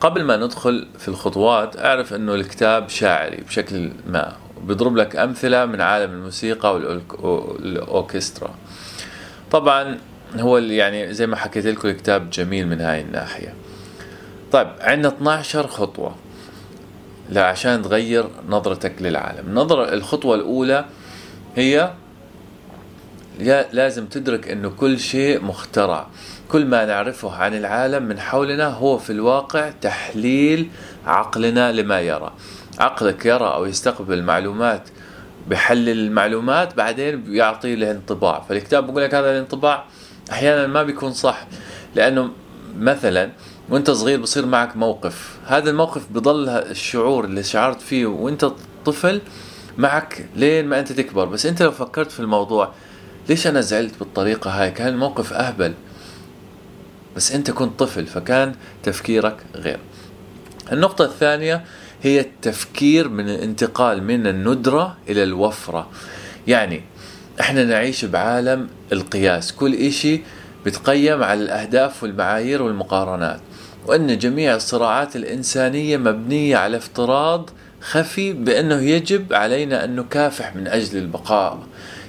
قبل 0.00 0.24
ما 0.24 0.36
ندخل 0.36 0.88
في 0.98 1.08
الخطوات 1.08 1.76
أعرف 1.76 2.14
إنه 2.14 2.34
الكتاب 2.34 2.88
شاعري 2.88 3.36
بشكل 3.36 3.90
ما 4.06 4.36
بيضرب 4.62 4.96
لك 4.96 5.16
أمثلة 5.16 5.66
من 5.66 5.80
عالم 5.80 6.12
الموسيقى 6.12 6.74
والأوركسترا. 6.74 8.54
طبعا 9.50 9.98
هو 10.36 10.58
يعني 10.58 11.14
زي 11.14 11.26
ما 11.26 11.36
حكيت 11.36 11.66
لكم 11.66 11.88
الكتاب 11.88 12.30
جميل 12.30 12.68
من 12.68 12.80
هاي 12.80 13.00
الناحية. 13.00 13.54
طيب 14.52 14.68
عندنا 14.80 15.08
12 15.08 15.66
خطوة. 15.66 16.14
عشان 17.36 17.82
تغير 17.82 18.24
نظرتك 18.48 18.92
للعالم. 19.00 19.54
نظرة 19.54 19.94
الخطوة 19.94 20.34
الأولى 20.34 20.84
هي 21.56 21.92
لازم 23.72 24.06
تدرك 24.06 24.48
أنه 24.48 24.68
كل 24.68 24.98
شيء 24.98 25.44
مخترع. 25.44 26.06
كل 26.48 26.66
ما 26.66 26.84
نعرفه 26.84 27.34
عن 27.36 27.54
العالم 27.54 28.02
من 28.02 28.20
حولنا 28.20 28.66
هو 28.66 28.98
في 28.98 29.10
الواقع 29.10 29.70
تحليل 29.80 30.68
عقلنا 31.06 31.72
لما 31.72 32.00
يرى. 32.00 32.32
عقلك 32.78 33.26
يرى 33.26 33.46
أو 33.46 33.66
يستقبل 33.66 34.22
معلومات 34.22 34.88
بحلل 35.48 35.88
المعلومات 35.88 36.74
بعدين 36.74 37.22
بيعطي 37.22 37.76
له 37.76 37.90
انطباع 37.90 38.40
فالكتاب 38.40 38.86
بيقول 38.86 39.02
لك 39.02 39.14
هذا 39.14 39.30
الانطباع 39.30 39.84
أحيانا 40.30 40.66
ما 40.66 40.82
بيكون 40.82 41.12
صح 41.12 41.46
لأنه 41.94 42.30
مثلا 42.78 43.30
وانت 43.70 43.90
صغير 43.90 44.20
بصير 44.20 44.46
معك 44.46 44.76
موقف. 44.76 45.38
هذا 45.46 45.70
الموقف 45.70 46.02
بضل 46.10 46.48
الشعور 46.48 47.24
اللي 47.24 47.42
شعرت 47.42 47.80
فيه 47.80 48.06
وانت 48.06 48.50
طفل 48.84 49.20
معك 49.78 50.26
لين 50.36 50.66
ما 50.66 50.80
انت 50.80 50.92
تكبر. 50.92 51.24
بس 51.24 51.46
انت 51.46 51.62
لو 51.62 51.70
فكرت 51.70 52.10
في 52.10 52.20
الموضوع 52.20 52.72
ليش 53.28 53.46
أنا 53.46 53.60
زعلت 53.60 53.98
بالطريقة 53.98 54.50
هاي؟ 54.50 54.70
كان 54.70 54.88
الموقف 54.88 55.32
اهبل. 55.32 55.74
بس 57.16 57.32
انت 57.32 57.50
كنت 57.50 57.78
طفل 57.78 58.06
فكان 58.06 58.54
تفكيرك 58.82 59.36
غير. 59.54 59.78
النقطة 60.72 61.04
الثانية 61.04 61.64
هي 62.02 62.20
التفكير 62.20 63.08
من 63.08 63.28
الانتقال 63.28 64.02
من 64.02 64.26
الندرة 64.26 64.96
إلى 65.08 65.22
الوفرة. 65.22 65.90
يعني 66.46 66.82
إحنا 67.40 67.64
نعيش 67.64 68.04
بعالم 68.04 68.68
القياس. 68.92 69.52
كل 69.52 69.74
إشي 69.74 70.20
بتقيم 70.66 71.22
على 71.22 71.42
الأهداف 71.42 72.02
والمعايير 72.02 72.62
والمقارنات. 72.62 73.40
وأن 73.86 74.18
جميع 74.18 74.54
الصراعات 74.54 75.16
الإنسانية 75.16 75.96
مبنية 75.96 76.56
على 76.56 76.76
افتراض 76.76 77.50
خفي 77.80 78.32
بأنه 78.32 78.80
يجب 78.82 79.32
علينا 79.32 79.84
أن 79.84 79.96
نكافح 79.96 80.56
من 80.56 80.66
أجل 80.66 80.98
البقاء. 80.98 81.58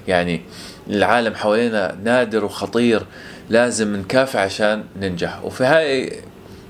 يعني 0.08 0.42
العالم 0.90 1.36
حوالينا 1.36 1.98
نادر 2.04 2.46
وخطير 2.46 3.06
لازم 3.50 3.96
نكافح 3.96 4.40
عشان 4.40 4.84
ننجح. 5.02 5.46
وفي 5.46 5.64
هاي 5.64 6.22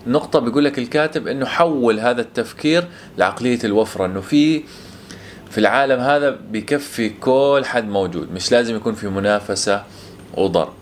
نقطة 0.08 0.40
بيقول 0.40 0.66
لك 0.66 0.80
الكاتب 0.80 1.28
إنه 1.28 1.46
حول 1.46 2.00
هذا 2.00 2.22
التفكير 2.22 2.84
لعقلية 3.18 3.60
الوفرة 3.64 4.06
إنه 4.06 4.22
في 4.22 4.64
في 5.50 5.58
العالم 5.58 6.00
هذا 6.00 6.30
بيكفي 6.52 7.10
كل 7.10 7.62
حد 7.66 7.88
موجود 7.88 8.32
مش 8.32 8.52
لازم 8.52 8.76
يكون 8.76 8.94
في 8.94 9.08
منافسة 9.08 9.84
وضرب. 10.38 10.79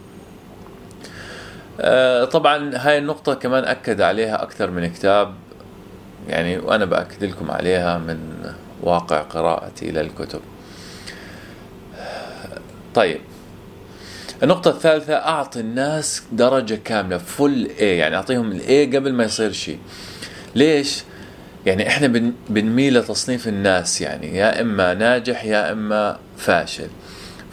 طبعا 2.32 2.72
هاي 2.76 2.98
النقطة 2.98 3.34
كمان 3.34 3.64
أكد 3.64 4.02
عليها 4.02 4.44
أكثر 4.44 4.72
من 4.72 4.88
كتاب 4.88 5.34
يعني 6.28 6.58
وأنا 6.58 6.86
بأكد 6.86 7.24
لكم 7.24 7.52
عليها 7.52 7.98
من 7.98 8.20
واقع 8.84 9.22
قراءتي 9.22 9.92
للكتب 9.92 10.40
طيب 12.96 13.22
النقطة 14.44 14.72
الثالثة 14.72 15.14
أعطي 15.14 15.60
الناس 15.60 16.24
درجة 16.32 16.80
كاملة 16.86 17.18
فل 17.18 17.70
A 17.78 17.82
يعني 17.82 18.16
أعطيهم 18.16 18.52
الإي 18.52 18.86
قبل 18.98 19.14
ما 19.14 19.24
يصير 19.24 19.52
شيء 19.52 19.80
ليش؟ 20.56 21.04
يعني 21.66 21.88
إحنا 21.88 22.32
بنميل 22.50 22.98
لتصنيف 23.00 23.48
الناس 23.48 24.02
يعني 24.02 24.38
يا 24.38 24.62
إما 24.62 24.94
ناجح 24.94 25.46
يا 25.46 25.72
إما 25.72 26.18
فاشل. 26.38 26.88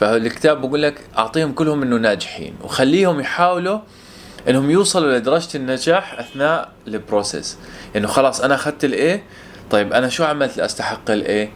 فالكتاب 0.00 0.60
بقول 0.60 0.82
لك 0.82 1.00
أعطيهم 1.18 1.52
كلهم 1.52 1.82
إنه 1.82 1.96
ناجحين 1.96 2.54
وخليهم 2.62 3.20
يحاولوا 3.20 3.78
إنهم 4.48 4.70
يوصلوا 4.70 5.18
لدرجة 5.18 5.48
النجاح 5.54 6.18
أثناء 6.18 6.72
ال 6.88 6.96
process. 6.96 7.58
انه 7.96 8.08
خلاص 8.08 8.40
أنا 8.40 8.54
أخذت 8.54 8.84
ال 8.84 9.03
A 9.03 9.22
طيب 9.70 9.92
أنا 9.92 10.08
شو 10.08 10.24
عملت 10.24 10.56
لأستحق 10.56 11.10
ال 11.10 11.30
A 11.30 11.50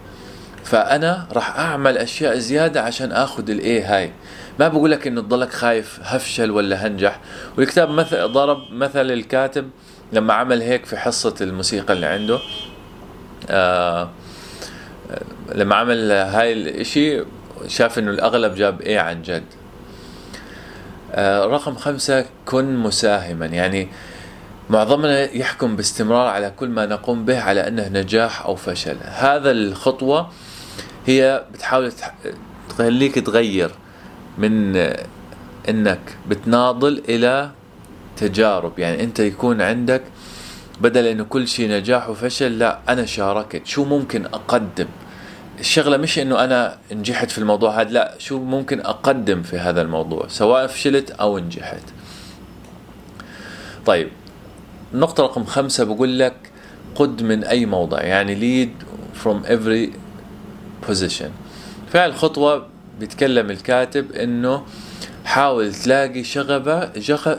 فأنا 0.64 1.26
راح 1.32 1.58
أعمل 1.58 1.98
أشياء 1.98 2.38
زيادة 2.38 2.82
عشان 2.82 3.12
آخذ 3.12 3.50
ال 3.50 3.66
A 3.66 3.82
هاي. 3.82 4.12
ما 4.60 4.68
بقول 4.68 4.90
لك 4.90 5.06
إنه 5.06 5.20
تضلك 5.20 5.52
خايف 5.52 5.98
هفشل 6.02 6.50
ولا 6.50 6.86
هنجح. 6.86 7.20
والكتاب 7.58 7.90
مثل 7.90 8.28
ضرب 8.28 8.58
مثل 8.70 9.10
الكاتب 9.10 9.70
لما 10.12 10.34
عمل 10.34 10.62
هيك 10.62 10.86
في 10.86 10.96
حصة 10.96 11.34
الموسيقى 11.40 11.92
اللي 11.92 12.06
عنده. 12.06 12.38
آه 13.50 14.10
لما 15.54 15.74
عمل 15.74 16.12
هاي 16.12 16.52
الإشي 16.52 17.24
شاف 17.66 17.98
إنه 17.98 18.10
الأغلب 18.10 18.54
جاب 18.54 18.80
إيه 18.80 18.98
عن 18.98 19.22
جد. 19.22 19.44
رقم 21.54 21.74
خمسة 21.74 22.24
كن 22.46 22.76
مساهما. 22.76 23.46
يعني 23.46 23.88
معظمنا 24.70 25.36
يحكم 25.36 25.76
باستمرار 25.76 26.26
على 26.26 26.52
كل 26.56 26.68
ما 26.68 26.86
نقوم 26.86 27.24
به 27.24 27.40
على 27.40 27.68
أنه 27.68 27.88
نجاح 27.88 28.46
أو 28.46 28.56
فشل. 28.56 28.96
هذا 29.04 29.50
الخطوة 29.50 30.30
هي 31.06 31.44
بتحاول 31.52 31.92
تخليك 32.68 33.14
تغير 33.14 33.70
من 34.38 34.76
إنك 35.68 36.00
بتناضل 36.28 37.02
إلى 37.08 37.50
تجارب. 38.16 38.78
يعني 38.78 39.04
أنت 39.04 39.20
يكون 39.20 39.62
عندك 39.62 40.02
بدل 40.80 41.06
إنه 41.06 41.24
كل 41.24 41.48
شيء 41.48 41.70
نجاح 41.70 42.08
وفشل 42.08 42.58
لا 42.58 42.78
أنا 42.88 43.06
شاركت. 43.06 43.66
شو 43.66 43.84
ممكن 43.84 44.26
أقدم؟ 44.26 44.86
الشغلة 45.60 45.96
مش 45.96 46.18
إنه 46.18 46.44
أنا 46.44 46.78
نجحت 46.92 47.30
في 47.30 47.38
الموضوع 47.38 47.80
هذا 47.80 47.90
لا 47.90 48.14
شو 48.18 48.38
ممكن 48.38 48.80
أقدم 48.80 49.42
في 49.42 49.58
هذا 49.58 49.82
الموضوع 49.82 50.28
سواء 50.28 50.66
فشلت 50.66 51.10
أو 51.10 51.38
نجحت. 51.38 51.82
طيب 53.86 54.08
النقطة 54.94 55.22
رقم 55.22 55.44
خمسة 55.44 55.84
بقول 55.84 56.18
لك 56.18 56.34
قد 56.94 57.22
من 57.22 57.44
أي 57.44 57.66
موضع 57.66 58.02
يعني 58.02 58.66
lead 58.66 58.84
from 59.24 59.46
every 59.46 59.94
position. 60.88 61.30
في 61.92 62.06
الخطوة 62.06 62.66
بيتكلم 63.00 63.50
الكاتب 63.50 64.12
إنه 64.12 64.62
حاول 65.24 65.74
تلاقي 65.74 66.24
شغفة 66.24 66.92
جغ... 66.96 67.34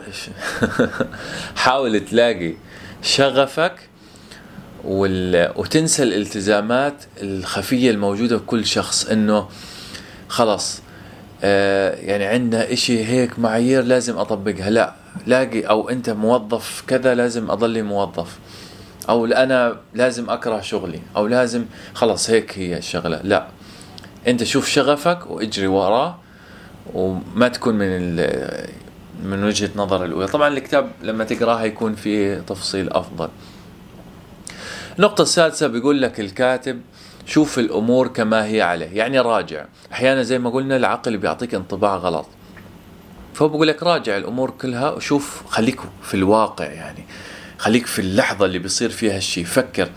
حاول 1.64 2.00
تلاقي 2.00 2.54
شغفك 3.02 3.89
وال... 4.84 5.52
وتنسى 5.56 6.04
الالتزامات 6.04 6.94
الخفية 7.22 7.92
الموجودة 7.92 8.38
بكل 8.38 8.66
شخص 8.66 9.06
إنه 9.06 9.48
خلاص 10.28 10.82
آه 11.44 11.96
يعني 11.96 12.26
عندنا 12.26 12.74
إشي 12.74 13.06
هيك 13.06 13.40
معايير 13.40 13.84
لازم 13.84 14.18
أطبقها. 14.18 14.70
لا 14.70 14.94
لاقي 15.28 15.62
أو 15.62 15.90
أنت 15.90 16.10
موظف 16.10 16.84
كذا 16.88 17.16
لازم 17.16 17.52
أضلي 17.52 17.82
موظف. 17.82 18.40
أو 19.10 19.26
أنا 19.26 19.78
لازم 19.94 20.30
أكره 20.30 20.62
شغلي. 20.62 21.00
أو 21.16 21.28
لازم 21.28 21.66
خلاص 21.94 22.30
هيك 22.30 22.60
هي 22.60 22.78
الشغلة. 22.78 23.22
لا 23.24 23.48
أنت 24.28 24.44
شوف 24.44 24.68
شغفك 24.68 25.32
وإجري 25.32 25.68
وراه 25.68 26.18
وما 26.94 27.48
تكون 27.48 27.76
من 27.76 28.16
من 29.24 29.44
وجهة 29.44 29.70
نظر 29.76 30.06
الأولى. 30.06 30.28
طبعا 30.28 30.48
الكتاب 30.48 30.92
لما 31.04 31.24
تقرأه 31.24 31.64
يكون 31.64 31.96
فيه 31.96 32.44
تفصيل 32.48 32.90
أفضل. 32.90 33.30
النقطة 34.98 35.22
السادسة 35.22 35.68
بيقول 35.68 36.02
لك 36.02 36.20
الكاتب 36.20 36.82
شوف 37.26 37.60
الأمور 37.60 38.08
كما 38.08 38.46
هي 38.46 38.62
عليه. 38.62 38.98
يعني 38.98 39.20
راجع. 39.20 39.66
أحيانا 39.92 40.24
زي 40.24 40.40
ما 40.40 40.50
قلنا 40.50 40.76
العقل 40.76 41.18
بيعطيك 41.18 41.56
انطباع 41.56 41.96
غلط. 41.96 42.26
فهو 43.34 43.48
بيقول 43.48 43.68
لك 43.68 43.84
راجع 43.84 44.18
الأمور 44.18 44.50
كلها 44.50 44.90
وشوف 44.90 45.44
خليك 45.48 45.80
في 46.04 46.14
الواقع 46.14 46.66
يعني. 46.66 47.06
خليك 47.58 47.86
في 47.86 48.00
اللحظة 48.00 48.46
اللي 48.46 48.60
بيصير 48.60 48.90
فيها 48.90 49.18
الشيء 49.18 49.46
فكر. 49.46 49.90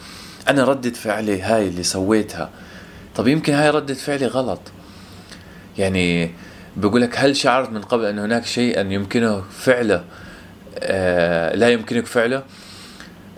أنا 0.49 0.65
ردة 0.65 0.91
فعلي 0.91 1.43
هاي 1.43 1.69
اللي 1.69 1.83
سويتها. 1.83 2.51
طب 3.15 3.29
يمكن 3.29 3.53
هاي 3.53 3.71
ردة 3.71 3.95
فعلي 3.95 4.27
غلط. 4.27 4.61
يعني 5.79 6.31
بيقول 6.77 7.01
لك 7.01 7.19
هل 7.19 7.37
شعرت 7.37 7.71
من 7.71 7.83
قبل 7.83 8.05
أن 8.05 8.19
هناك 8.19 8.47
شيئا 8.47 8.81
يمكنه 8.81 9.45
فعله؟ 9.51 10.05
آه 10.79 11.55
لا 11.55 11.71
يمكنك 11.71 12.07
فعله؟ 12.07 12.43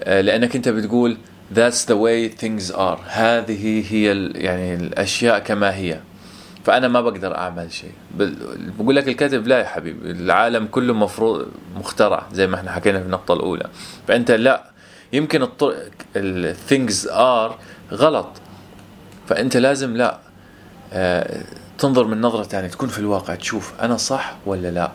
آه 0.05 0.21
لأنك 0.21 0.57
أنت 0.57 0.69
بتقول 0.69 1.17
that's 1.53 1.85
the 1.85 1.97
way 1.97 2.29
things 2.29 2.73
are. 2.75 2.99
هذه 3.07 3.85
هي 3.93 4.31
يعني 4.35 4.75
الأشياء 4.75 5.39
كما 5.39 5.75
هي. 5.75 6.01
فأنا 6.65 6.89
ما 6.89 7.01
بقدر 7.01 7.37
أعمل 7.37 7.73
شيء. 7.73 7.93
بقول 8.79 8.97
لك 8.97 9.09
الكاتب 9.09 9.47
لا 9.47 9.59
يا 9.59 9.65
حبيبي. 9.65 10.11
العالم 10.11 10.67
كله 10.67 10.95
مفروض 10.95 11.47
مخترع 11.77 12.27
زي 12.33 12.47
ما 12.47 12.57
إحنا 12.57 12.73
حكينا 12.73 12.99
في 12.99 13.05
النقطة 13.05 13.35
الأولى. 13.35 13.69
فأنت 14.09 14.31
لا. 14.31 14.71
يمكن 15.13 15.43
الطرق 15.43 15.91
things 16.71 17.09
are 17.11 17.53
غلط. 17.93 18.29
فأنت 19.29 19.57
لازم 19.57 19.97
لا. 19.97 20.19
آه 20.93 21.43
تنظر 21.79 22.07
من 22.07 22.21
نظرة 22.21 22.43
ثانية. 22.43 22.69
تكون 22.69 22.89
في 22.89 22.99
الواقع 22.99 23.35
تشوف 23.35 23.73
أنا 23.81 23.97
صح 23.97 24.37
ولا 24.47 24.71
لا. 24.71 24.93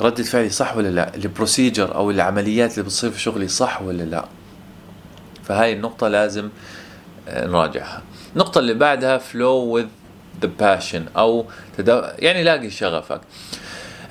ردة 0.00 0.22
فعلي 0.24 0.50
صح 0.50 0.76
ولا 0.76 0.88
لا. 0.88 1.14
البروسيجر 1.14 1.94
أو 1.94 2.10
العمليات 2.10 2.72
اللي 2.72 2.82
بتصير 2.82 3.10
في 3.10 3.20
شغلي 3.20 3.48
صح 3.48 3.82
ولا 3.82 4.02
لا. 4.02 4.24
فهاي 5.48 5.72
النقطة 5.72 6.08
لازم 6.08 6.48
آه، 7.28 7.46
نراجعها. 7.46 8.02
النقطة 8.32 8.58
اللي 8.58 8.74
بعدها 8.74 9.18
flow 9.18 9.78
with 9.78 9.88
the 10.44 10.48
passion 10.60 11.16
أو 11.16 11.46
تدو... 11.78 12.02
يعني 12.18 12.42
لاقي 12.42 12.70
شغفك. 12.70 13.20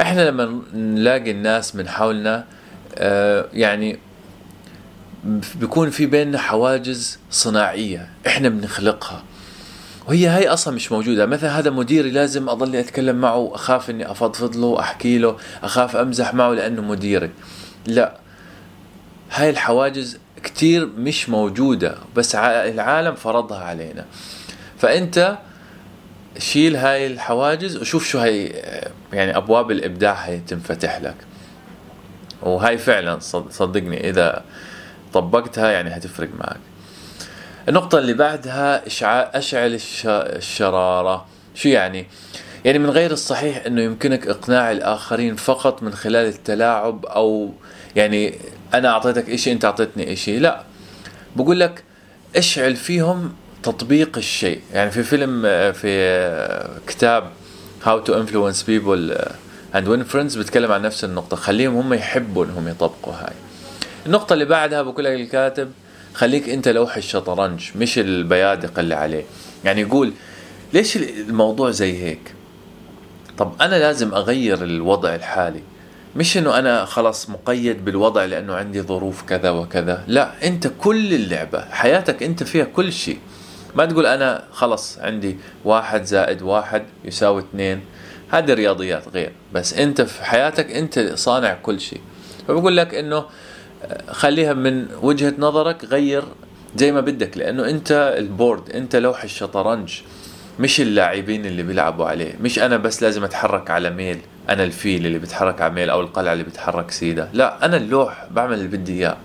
إحنا 0.01 0.29
لما 0.29 0.61
نلاقي 0.73 1.31
الناس 1.31 1.75
من 1.75 1.87
حولنا 1.89 2.45
آه 2.95 3.45
يعني 3.53 3.99
بيكون 5.55 5.89
في 5.89 6.05
بيننا 6.05 6.37
حواجز 6.37 7.19
صناعية 7.31 8.09
إحنا 8.27 8.49
بنخلقها. 8.49 9.23
وهي 10.07 10.27
هاي 10.27 10.47
أصلا 10.47 10.75
مش 10.75 10.91
موجودة. 10.91 11.25
مثلا 11.25 11.59
هذا 11.59 11.69
مديري 11.69 12.11
لازم 12.11 12.49
اضل 12.49 12.75
أتكلم 12.75 13.15
معه 13.15 13.51
اخاف 13.55 13.89
إني 13.89 14.11
أفضفض 14.11 14.55
له 14.55 14.79
احكي 14.79 15.17
له 15.17 15.37
أخاف 15.63 15.95
أمزح 15.95 16.33
معه 16.33 16.51
لأنه 16.53 16.81
مديري. 16.81 17.29
لا. 17.87 18.17
هاي 19.31 19.49
الحواجز 19.49 20.19
كتير 20.45 20.85
مش 20.85 21.29
موجودة 21.29 21.97
بس 22.15 22.35
العالم 22.35 23.15
فرضها 23.15 23.63
علينا. 23.63 24.05
فأنت 24.77 25.37
شيل 26.37 26.75
هاي 26.75 27.07
الحواجز 27.07 27.77
وشوف 27.77 28.07
شو 28.07 28.19
هاي 28.19 28.53
يعني 29.13 29.37
أبواب 29.37 29.71
الإبداع 29.71 30.13
هي 30.13 30.39
تنفتح 30.39 31.01
لك. 31.01 31.15
وهاي 32.41 32.77
فعلا 32.77 33.19
صدقني 33.49 34.09
إذا 34.09 34.43
طبقتها 35.13 35.71
يعني 35.71 35.89
هتفرق 35.89 36.29
معك. 36.39 36.59
النقطة 37.69 37.97
اللي 37.97 38.13
بعدها 38.13 38.83
أشعل 39.37 39.79
الشرارة. 40.05 41.25
شو 41.55 41.69
يعني؟ 41.69 42.07
يعني 42.65 42.79
من 42.79 42.89
غير 42.89 43.11
الصحيح 43.11 43.65
أنه 43.65 43.81
يمكنك 43.81 44.27
إقناع 44.27 44.71
الآخرين 44.71 45.35
فقط 45.35 45.83
من 45.83 45.93
خلال 45.93 46.27
التلاعب 46.27 47.05
أو 47.05 47.53
يعني 47.95 48.35
أنا 48.77 48.89
أعطيتك 48.89 49.29
إشي 49.29 49.51
أنت 49.51 49.65
أعطيتني 49.65 50.13
إشي. 50.13 50.39
لا. 50.39 50.63
بقول 51.35 51.59
لك 51.59 51.83
اشعل 52.35 52.75
فيهم 52.75 53.33
تطبيق 53.63 54.17
الشيء. 54.17 54.61
يعني 54.73 54.91
في 54.91 55.03
فيلم 55.03 55.41
في 55.71 56.79
كتاب 56.87 57.29
How 57.85 57.99
to 58.07 58.11
Influence 58.11 58.63
People 58.63 59.13
and 59.73 59.85
Win 59.87 60.13
Friends 60.13 60.37
بيتكلم 60.37 60.71
عن 60.71 60.81
نفس 60.81 61.03
النقطة. 61.03 61.37
خليهم 61.37 61.75
هم 61.75 61.93
يحبوا 61.93 62.45
إنهم 62.45 62.67
يطبقوا 62.67 63.13
هاي. 63.13 63.33
النقطة 64.05 64.33
اللي 64.33 64.45
بعدها 64.45 64.81
بقول 64.81 65.05
لك 65.05 65.13
الكاتب 65.13 65.71
خليك 66.13 66.49
أنت 66.49 66.67
لوح 66.67 66.97
الشطرنج 66.97 67.69
مش 67.75 67.99
البيادق 67.99 68.79
اللي 68.79 68.95
عليه. 68.95 69.23
يعني 69.65 69.81
يقول 69.81 70.13
ليش 70.73 70.97
الموضوع 70.97 71.71
زي 71.71 72.03
هيك؟ 72.03 72.33
طب 73.37 73.53
أنا 73.61 73.75
لازم 73.75 74.13
أغير 74.13 74.63
الوضع 74.63 75.15
الحالي. 75.15 75.61
مش 76.15 76.37
إنه 76.37 76.59
أنا 76.59 76.85
خلاص 76.85 77.29
مقيد 77.29 77.85
بالوضع 77.85 78.25
لأنه 78.25 78.55
عندي 78.55 78.81
ظروف 78.81 79.23
كذا 79.23 79.49
وكذا. 79.49 80.03
لا 80.07 80.47
أنت 80.47 80.71
كل 80.79 81.13
اللعبة 81.13 81.65
حياتك 81.71 82.23
أنت 82.23 82.43
فيها 82.43 82.65
كل 82.65 82.93
شيء. 82.93 83.19
ما 83.75 83.85
تقول 83.85 84.05
أنا 84.05 84.43
خلص 84.51 84.99
عندي 84.99 85.37
واحد 85.65 86.03
زائد 86.03 86.41
واحد 86.41 86.83
يساوي 87.05 87.41
اثنين. 87.41 87.81
هذه 88.29 88.53
رياضيات 88.53 89.03
غير. 89.13 89.31
بس 89.53 89.73
أنت 89.73 90.01
في 90.01 90.25
حياتك 90.25 90.71
أنت 90.71 90.99
صانع 91.15 91.53
كل 91.53 91.79
شيء. 91.79 92.01
فبقول 92.47 92.77
لك 92.77 92.95
إنه 92.95 93.25
خليها 94.09 94.53
من 94.53 94.87
وجهة 95.01 95.33
نظرك 95.39 95.85
غير 95.85 96.23
زي 96.75 96.91
ما 96.91 97.01
بدك. 97.01 97.37
لأنه 97.37 97.69
أنت 97.69 98.15
ال 98.17 98.26
board 98.26 98.69
أنت 98.69 98.95
لوح 98.95 99.23
الشطرنج. 99.23 99.93
مش 100.59 100.81
اللاعبين 100.81 101.45
اللي 101.45 101.63
بيلعبوا 101.63 102.05
عليه. 102.05 102.33
مش 102.41 102.59
أنا 102.59 102.77
بس 102.77 103.03
لازم 103.03 103.23
أتحرك 103.23 103.69
على 103.69 103.89
ميل 103.89 104.17
أنا 104.49 104.63
الفيل 104.63 105.05
اللي 105.05 105.19
بيتحرك 105.19 105.61
على 105.61 105.73
ميل 105.73 105.89
أو 105.89 106.01
القلعة 106.01 106.33
اللي 106.33 106.43
بيتحرك 106.43 106.91
سيدة. 106.91 107.29
لا 107.33 107.65
أنا 107.65 107.77
اللوح 107.77 108.27
بعمل 108.31 108.53
اللي 108.53 108.67
بدي 108.67 108.93
إياه. 108.93 109.17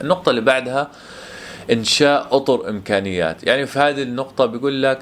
النقطة 0.00 0.30
اللي 0.30 0.40
بعدها 0.40 0.90
إنشاء 1.70 2.36
أطر 2.36 2.68
إمكانيات. 2.68 3.44
يعني 3.44 3.66
في 3.66 3.78
هذه 3.78 4.02
النقطة 4.02 4.46
بيقول 4.46 4.82
لك 4.82 4.98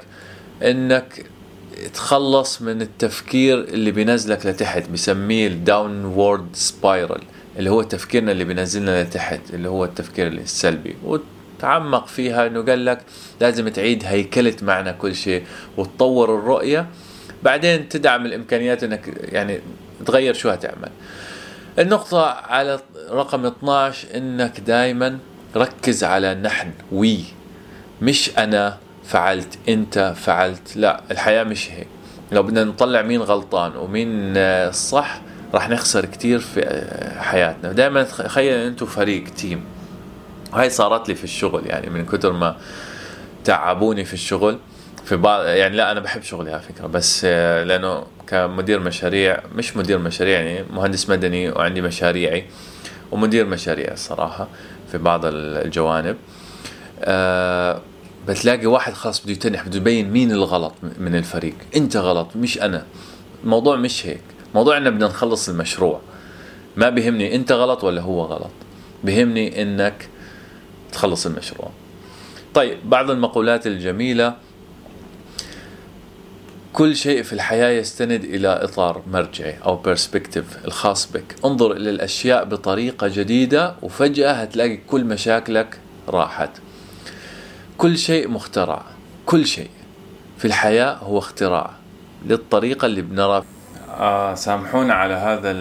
إنك 0.63 1.25
تخلص 1.93 2.61
من 2.61 2.81
التفكير 2.81 3.59
اللي 3.59 3.91
بينزلك 3.91 4.45
لتحت 4.45 4.89
بسميه 4.89 5.47
ال 5.47 6.05
downward 6.05 6.47
spiral 6.53 7.21
اللي 7.59 7.69
هو 7.69 7.81
تفكيرنا 7.81 8.31
اللي 8.31 8.43
بينزلنا 8.43 9.03
لتحت 9.03 9.41
اللي 9.53 9.69
هو 9.69 9.85
التفكير 9.85 10.27
السلبي. 10.27 10.95
وتعمق 11.61 12.07
فيها 12.07 12.47
إنه 12.47 12.61
قال 12.61 12.85
لك 12.85 12.99
لازم 13.41 13.69
تعيد 13.69 14.03
هيكلة 14.05 14.55
معنى 14.61 14.93
كل 14.93 15.15
شيء 15.15 15.43
وتطور 15.77 16.35
الرؤية. 16.35 16.87
بعدين 17.43 17.89
تدعم 17.89 18.25
الإمكانيات 18.25 18.83
إنك 18.83 19.13
يعني 19.21 19.59
تغير 20.05 20.33
شو 20.33 20.49
هتعمل. 20.49 20.89
النقطة 21.79 22.25
على 22.25 22.79
رقم 23.09 23.45
12 23.45 24.07
إنك 24.15 24.59
دائما 24.59 25.17
ركز 25.55 26.03
على 26.03 26.35
نحن 26.35 26.71
وي 26.91 27.19
مش 28.01 28.31
أنا 28.37 28.77
فعلت 29.05 29.59
أنت 29.69 30.13
فعلت. 30.17 30.77
لا 30.77 31.01
الحياة 31.11 31.43
مش 31.43 31.71
هيك. 31.71 31.87
لو 32.31 32.43
بدنا 32.43 32.63
نطلع 32.63 33.01
مين 33.01 33.21
غلطان 33.21 33.75
ومين 33.75 34.37
الصح 34.37 35.21
راح 35.53 35.69
نخسر 35.69 36.05
كتير 36.05 36.39
في 36.39 36.85
حياتنا. 37.19 37.71
دائما 37.71 38.03
تخيل 38.03 38.53
أنتم 38.53 38.85
فريق 38.85 39.23
تيم 39.23 39.63
وهي 40.53 40.69
صارت 40.69 41.09
لي 41.09 41.15
في 41.15 41.23
الشغل 41.23 41.65
يعني 41.67 41.89
من 41.89 42.05
كثر 42.05 42.31
ما 42.31 42.57
تعبوني 43.43 44.05
في 44.05 44.13
الشغل 44.13 44.57
في 45.05 45.15
بعض 45.15 45.45
يعني 45.45 45.75
لا 45.75 45.91
أنا 45.91 45.99
بحب 45.99 46.21
شغلي 46.21 46.51
على 46.51 46.61
فكرة 46.61 46.87
بس 46.87 47.21
آه، 47.25 47.63
لأنه 47.63 48.03
كمدير 48.27 48.79
مشاريع 48.79 49.39
مش 49.55 49.77
مدير 49.77 49.97
مشاريع 49.97 50.39
يعني 50.41 50.65
مهندس 50.73 51.09
مدني 51.09 51.49
وعندي 51.49 51.81
مشاريعي 51.81 52.45
ومدير 53.11 53.45
مشاريع 53.45 53.91
الصراحه 53.93 54.47
في 54.91 54.97
بعض 54.97 55.21
الجوانب 55.25 56.17
أه 56.99 57.81
بتلاقي 58.27 58.65
واحد 58.65 58.93
خلاص 58.93 59.23
بده 59.23 59.31
يتنح 59.31 59.67
بده 59.67 59.77
يبين 59.77 60.09
مين 60.11 60.31
الغلط 60.31 60.73
من 60.99 61.15
الفريق 61.15 61.55
أنت 61.75 61.97
غلط 61.97 62.27
مش 62.35 62.61
أنا. 62.61 62.85
الموضوع 63.43 63.75
مش 63.75 64.05
هيك 64.05 64.21
موضوع 64.55 64.77
ان 64.77 64.89
بدنا 64.89 65.07
نخلص 65.07 65.49
المشروع. 65.49 65.99
ما 66.77 66.89
بيهمني 66.89 67.35
أنت 67.35 67.51
غلط 67.51 67.83
ولا 67.83 68.01
هو 68.01 68.21
غلط 68.21 68.51
بيهمني 69.03 69.61
إنك 69.61 70.09
تخلص 70.91 71.25
المشروع. 71.25 71.69
طيب 72.53 72.89
بعض 72.89 73.11
المقولات 73.11 73.67
الجميلة 73.67 74.35
كل 76.73 76.95
شيء 76.95 77.23
في 77.23 77.33
الحياة 77.33 77.69
يستند 77.69 78.23
إلى 78.23 78.47
إطار 78.47 79.01
مرجعي 79.11 79.57
أو 79.65 79.75
برسبكتيف 79.75 80.65
الخاص 80.65 81.11
بك. 81.11 81.35
انظر 81.45 81.71
إلى 81.71 81.89
الأشياء 81.89 82.45
بطريقة 82.45 83.07
جديدة 83.07 83.75
وفجأة 83.81 84.31
هتلاقي 84.31 84.77
كل 84.77 85.05
مشاكلك 85.05 85.79
راحت. 86.07 86.49
كل 87.77 87.97
شيء 87.97 88.27
مخترع. 88.27 88.85
كل 89.25 89.45
شيء 89.45 89.69
في 90.37 90.45
الحياة 90.45 90.93
هو 90.97 91.17
اختراع 91.17 91.71
للطريقة 92.25 92.85
اللي 92.85 93.01
بنرى 93.01 93.43
آه 93.99 94.35
سامحونا 94.35 94.93
على 94.93 95.13
هذا 95.13 95.51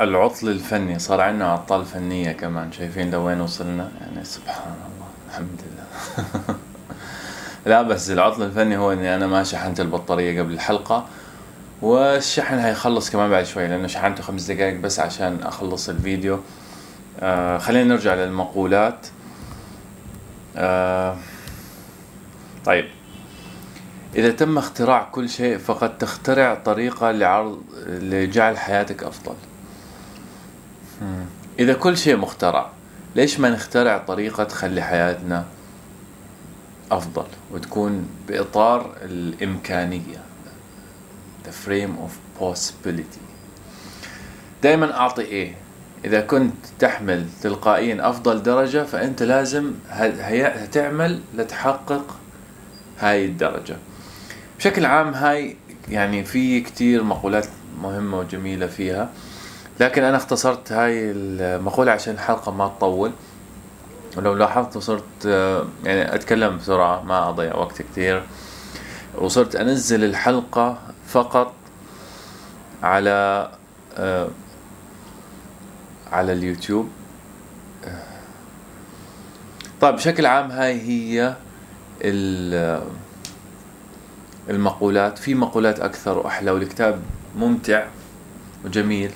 العطل 0.00 0.48
الفني. 0.48 0.98
صار 0.98 1.20
عندنا 1.20 1.52
عطال 1.52 1.84
فنية 1.84 2.32
كمان. 2.32 2.72
شايفين 2.72 3.10
لوين 3.10 3.40
وصلنا؟ 3.40 3.88
يعني 4.00 4.24
سبحان 4.24 4.74
الله 4.74 5.06
الحمد 5.28 5.60
لله. 5.66 6.54
لا 7.66 7.82
بس 7.82 8.10
العطل 8.10 8.42
الفني 8.42 8.76
هو 8.76 8.92
إني 8.92 9.14
أنا 9.14 9.26
ما 9.26 9.42
شحنت 9.44 9.80
البطارية 9.80 10.42
قبل 10.42 10.52
الحلقة 10.52 11.06
والشحن 11.82 12.58
هيخلص 12.58 13.10
كمان 13.10 13.30
بعد 13.30 13.44
شوي 13.44 13.68
لأنه 13.68 13.86
شحنته 13.86 14.22
خمس 14.22 14.50
دقائق 14.50 14.80
بس 14.80 15.00
عشان 15.00 15.42
أخلص 15.42 15.88
الفيديو. 15.88 16.40
آه 17.20 17.58
خلينا 17.58 17.84
نرجع 17.84 18.14
للمقولات. 18.14 19.06
آه 20.56 21.16
طيب. 22.64 22.84
إذا 24.14 24.30
تم 24.30 24.58
اختراع 24.58 25.02
كل 25.02 25.28
شيء 25.28 25.58
فقد 25.58 25.98
تخترع 25.98 26.54
طريقة 26.54 27.10
لعرض 27.10 27.62
لجعل 27.86 28.58
حياتك 28.58 29.02
أفضل. 29.02 29.34
إذا 31.58 31.72
كل 31.72 31.96
شيء 31.96 32.16
مخترع 32.16 32.70
ليش 33.16 33.40
ما 33.40 33.50
نخترع 33.50 33.98
طريقة 33.98 34.44
تخلي 34.44 34.82
حياتنا 34.82 35.44
أفضل 36.90 37.26
وتكون 37.50 38.08
بإطار 38.28 38.96
الإمكانية؟ 39.02 40.22
The 41.44 41.68
frame 41.68 41.96
of 42.06 42.42
possibility. 42.42 43.20
دائما 44.62 44.96
أعطي 44.96 45.22
إيه 45.22 45.54
إذا 46.04 46.20
كنت 46.20 46.54
تحمل 46.78 47.26
تلقائيا 47.42 48.08
أفضل 48.08 48.42
درجة 48.42 48.84
فأنت 48.84 49.22
لازم 49.22 49.72
هتعمل 49.88 51.20
لتحقق 51.34 52.16
هاي 52.98 53.24
الدرجة. 53.24 53.76
بشكل 54.62 54.86
عام 54.86 55.14
هاي 55.14 55.56
يعني 55.88 56.24
في 56.24 56.60
كتير 56.60 57.04
مقولات 57.04 57.46
مهمة 57.82 58.18
وجميلة 58.18 58.66
فيها 58.66 59.08
لكن 59.80 60.02
أنا 60.02 60.16
اختصرت 60.16 60.72
هاي 60.72 61.10
المقولة 61.10 61.92
عشان 61.92 62.14
الحلقة 62.14 62.52
ما 62.52 62.68
تطول. 62.68 63.12
ولو 64.16 64.34
لاحظت 64.34 64.78
صرت 64.78 65.24
يعني 65.84 66.14
أتكلم 66.14 66.56
بسرعة 66.56 67.02
ما 67.02 67.28
أضيع 67.28 67.56
وقت 67.56 67.82
كتير. 67.82 68.22
وصرت 69.18 69.56
أنزل 69.56 70.04
الحلقة 70.04 70.78
فقط 71.06 71.54
على 72.82 73.50
على 76.12 76.32
اليوتيوب. 76.32 76.88
طيب 79.80 79.94
بشكل 79.94 80.26
عام 80.26 80.50
هاي 80.50 80.80
هي 80.80 81.34
المقولات. 84.50 85.18
في 85.18 85.34
مقولات 85.34 85.80
أكثر 85.80 86.18
وأحلى 86.18 86.50
والكتاب 86.50 87.02
ممتع 87.36 87.86
وجميل. 88.64 89.10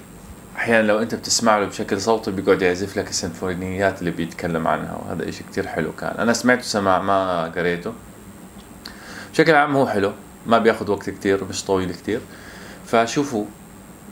أحيانا 0.57 0.87
لو 0.87 0.99
أنت 0.99 1.15
بتسمع 1.15 1.59
له 1.59 1.67
بشكل 1.67 2.01
صوتي 2.01 2.31
بيقعد 2.31 2.63
يعزف 2.63 2.97
لك 2.97 3.11
السيمفونيات 3.11 4.01
اللي 4.01 4.11
بيتكلم 4.11 4.69
عنها 4.69 4.95
وهذا 4.95 5.29
إشي 5.29 5.45
كتير 5.45 5.67
حلو 5.67 5.93
كان. 5.93 6.17
أنا 6.19 6.33
سمعته 6.33 6.63
سماع 6.63 7.03
ما 7.03 7.45
قريته. 7.45 7.93
بشكل 9.33 9.55
عام 9.55 9.77
هو 9.77 9.87
حلو 9.87 10.13
ما 10.47 10.59
بياخد 10.59 10.89
وقت 10.89 11.11
كتير 11.11 11.45
مش 11.45 11.65
طويل 11.65 11.95
كتير. 11.95 12.21
فشوفوا 12.87 13.45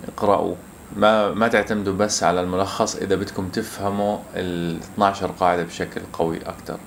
اقرأوا. 0.09 0.55
ما 0.97 1.35
ما 1.35 1.49
تعتمدوا 1.49 1.93
بس 1.93 2.23
على 2.23 2.41
الملخص 2.41 2.97
إذا 2.97 3.15
بدكم 3.15 3.49
تفهموا 3.49 4.19
ال 4.37 4.77
12 4.81 5.27
قاعدة 5.27 5.63
بشكل 5.63 6.01
قوي 6.13 6.39
أكثر 6.47 6.79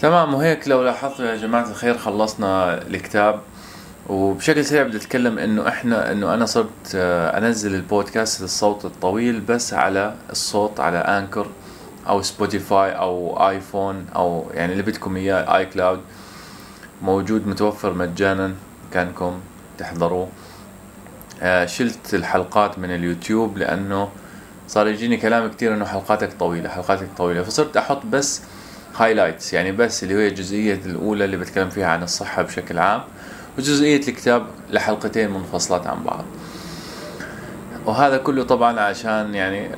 تمام 0.00 0.34
وهيك 0.34 0.68
لو 0.68 0.82
لاحظتوا 0.82 1.24
يا 1.24 1.36
جماعة 1.36 1.70
الخير 1.70 1.98
خلصنا 1.98 2.82
الكتاب. 2.82 3.40
وبشكل 4.08 4.64
سريع 4.64 4.82
بدي 4.82 4.96
أتكلم 4.96 5.38
إنه 5.38 5.68
إحنا 5.68 6.12
إنه 6.12 6.34
أنا 6.34 6.46
صرت 6.46 6.94
آه، 6.94 7.38
أنزل 7.38 7.74
البودكاست 7.74 8.42
الصوت 8.42 8.84
الطويل 8.84 9.40
بس 9.40 9.74
على 9.74 10.14
الصوت 10.30 10.80
على 10.80 10.98
انكر 10.98 11.46
أو 12.08 12.22
Spotify 12.22 12.90
أو 12.92 13.48
iPhone 13.48 14.06
أو 14.16 14.50
يعني 14.54 14.72
اللي 14.72 14.82
بدكم 14.82 15.16
إياه 15.16 15.56
اي 15.56 15.66
cloud 15.66 16.00
موجود 17.02 17.46
متوفر 17.46 17.94
مجانا 17.94 18.54
كانكم 18.92 19.40
تحضروه. 19.78 20.28
آه، 21.42 21.66
شلت 21.66 22.14
الحلقات 22.14 22.78
من 22.78 22.94
اليوتيوب 22.94 23.58
لأنه 23.58 24.08
صار 24.68 24.88
يجيني 24.88 25.16
كلام 25.16 25.48
كتير 25.48 25.74
إنه 25.74 25.84
حلقاتك 25.84 26.32
طويلة 26.32 26.68
حلقاتك 26.68 27.08
طويلة. 27.16 27.42
فصرت 27.42 27.76
أحط 27.76 28.06
بس 28.06 28.42
highlights 28.96 29.52
يعني 29.52 29.72
بس 29.72 30.02
اللي 30.02 30.14
هي 30.14 30.28
الجزئية 30.28 30.80
الأولى 30.86 31.24
اللي 31.24 31.36
بتكلم 31.36 31.70
فيها 31.70 31.86
عن 31.86 32.02
الصحة 32.02 32.42
بشكل 32.42 32.78
عام 32.78 33.02
وجزئية 33.58 33.96
الكتاب 34.08 34.46
لحلقتين 34.70 35.30
منفصلات 35.30 35.86
عن 35.86 36.02
بعض. 36.04 36.24
وهذا 37.86 38.16
كله 38.16 38.42
طبعا 38.44 38.80
عشان 38.80 39.34
يعني 39.34 39.70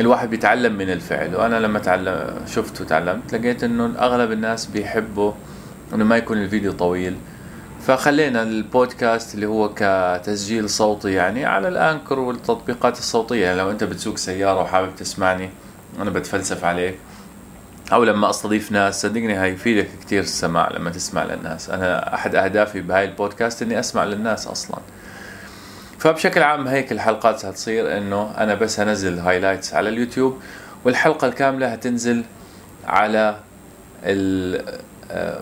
الواحد 0.00 0.30
بيتعلم 0.30 0.72
من 0.78 0.90
الفعل. 0.90 1.36
وأنا 1.36 1.60
لما 1.60 1.78
تعلم 1.78 2.40
شفت 2.46 2.80
وتعلمت 2.80 3.34
لقيت 3.34 3.64
إنه 3.64 3.92
أغلب 3.98 4.32
الناس 4.32 4.66
بيحبوا 4.66 5.32
إنه 5.94 6.04
ما 6.04 6.16
يكون 6.16 6.38
الفيديو 6.38 6.72
طويل. 6.72 7.16
فخلينا 7.80 8.42
البودكاست 8.42 9.34
اللي 9.34 9.46
هو 9.46 9.70
كتسجيل 9.76 10.70
صوتي 10.70 11.12
يعني 11.12 11.44
على 11.44 11.68
الأنكر 11.68 12.18
والتطبيقات 12.18 12.98
الصوتية. 12.98 13.44
يعني 13.44 13.58
لو 13.58 13.70
أنت 13.70 13.84
بتسوق 13.84 14.16
سيارة 14.16 14.62
وحابب 14.62 14.96
تسمعني 14.96 15.50
أنا 16.00 16.10
بتفلسف 16.10 16.64
عليك 16.64 16.98
أو 17.92 18.04
لما 18.04 18.30
أستضيف 18.30 18.72
ناس 18.72 19.02
صدقني 19.02 19.42
هيفيدك 19.42 19.88
كثير 20.04 20.22
السماع 20.22 20.70
لما 20.72 20.90
تسمع 20.90 21.24
للناس. 21.24 21.70
أنا 21.70 22.14
أحد 22.14 22.34
أهدافي 22.34 22.80
بهاي 22.80 23.04
البودكاست 23.04 23.62
إني 23.62 23.80
أسمع 23.80 24.04
للناس 24.04 24.46
أصلا. 24.46 24.78
فبشكل 25.98 26.42
عام 26.42 26.68
هيك 26.68 26.92
الحلقات 26.92 27.44
هتصير 27.44 27.98
إنه 27.98 28.34
أنا 28.38 28.54
بس 28.54 28.80
هنزل 28.80 29.18
highlights 29.18 29.74
على 29.74 29.88
اليوتيوب 29.88 30.40
والحلقة 30.84 31.28
الكاملة 31.28 31.66
هتنزل 31.66 32.24
على 32.84 33.36
آه، 34.04 35.40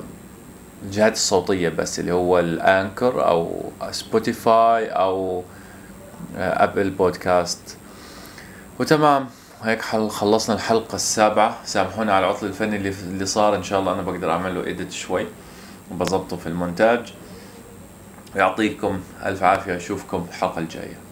الجهات 0.84 1.12
الصوتية 1.12 1.68
بس 1.68 2.00
اللي 2.00 2.12
هو 2.12 2.38
ال 2.38 2.51
Anchor 2.51 3.28
أو 3.28 3.70
Spotify 3.90 4.86
أو 4.86 5.44
Apple 6.36 6.86
آه، 6.86 6.90
بودكاست 6.90 7.76
وتمام. 8.78 9.26
هيك 9.62 9.82
خلصنا 10.08 10.54
الحلقة 10.56 10.96
السابعة 10.96 11.58
سامحونا 11.64 12.12
على 12.12 12.26
العطل 12.26 12.46
الفني 12.46 12.76
اللي, 12.76 12.88
اللي 12.88 13.26
صار. 13.26 13.56
إن 13.56 13.62
شاء 13.62 13.80
الله 13.80 13.92
أنا 13.92 14.02
بقدر 14.02 14.30
أعمل 14.30 14.54
له 14.54 14.64
edit 14.64 14.92
شوي 14.92 15.26
وبظبطه 15.90 16.36
في 16.36 16.46
المونتاج. 16.46 17.12
يعطيكم 18.36 19.00
ألف 19.24 19.42
عافية 19.42 19.76
أشوفكم 19.76 20.26
الحلقة 20.28 20.58
الجاية. 20.58 21.07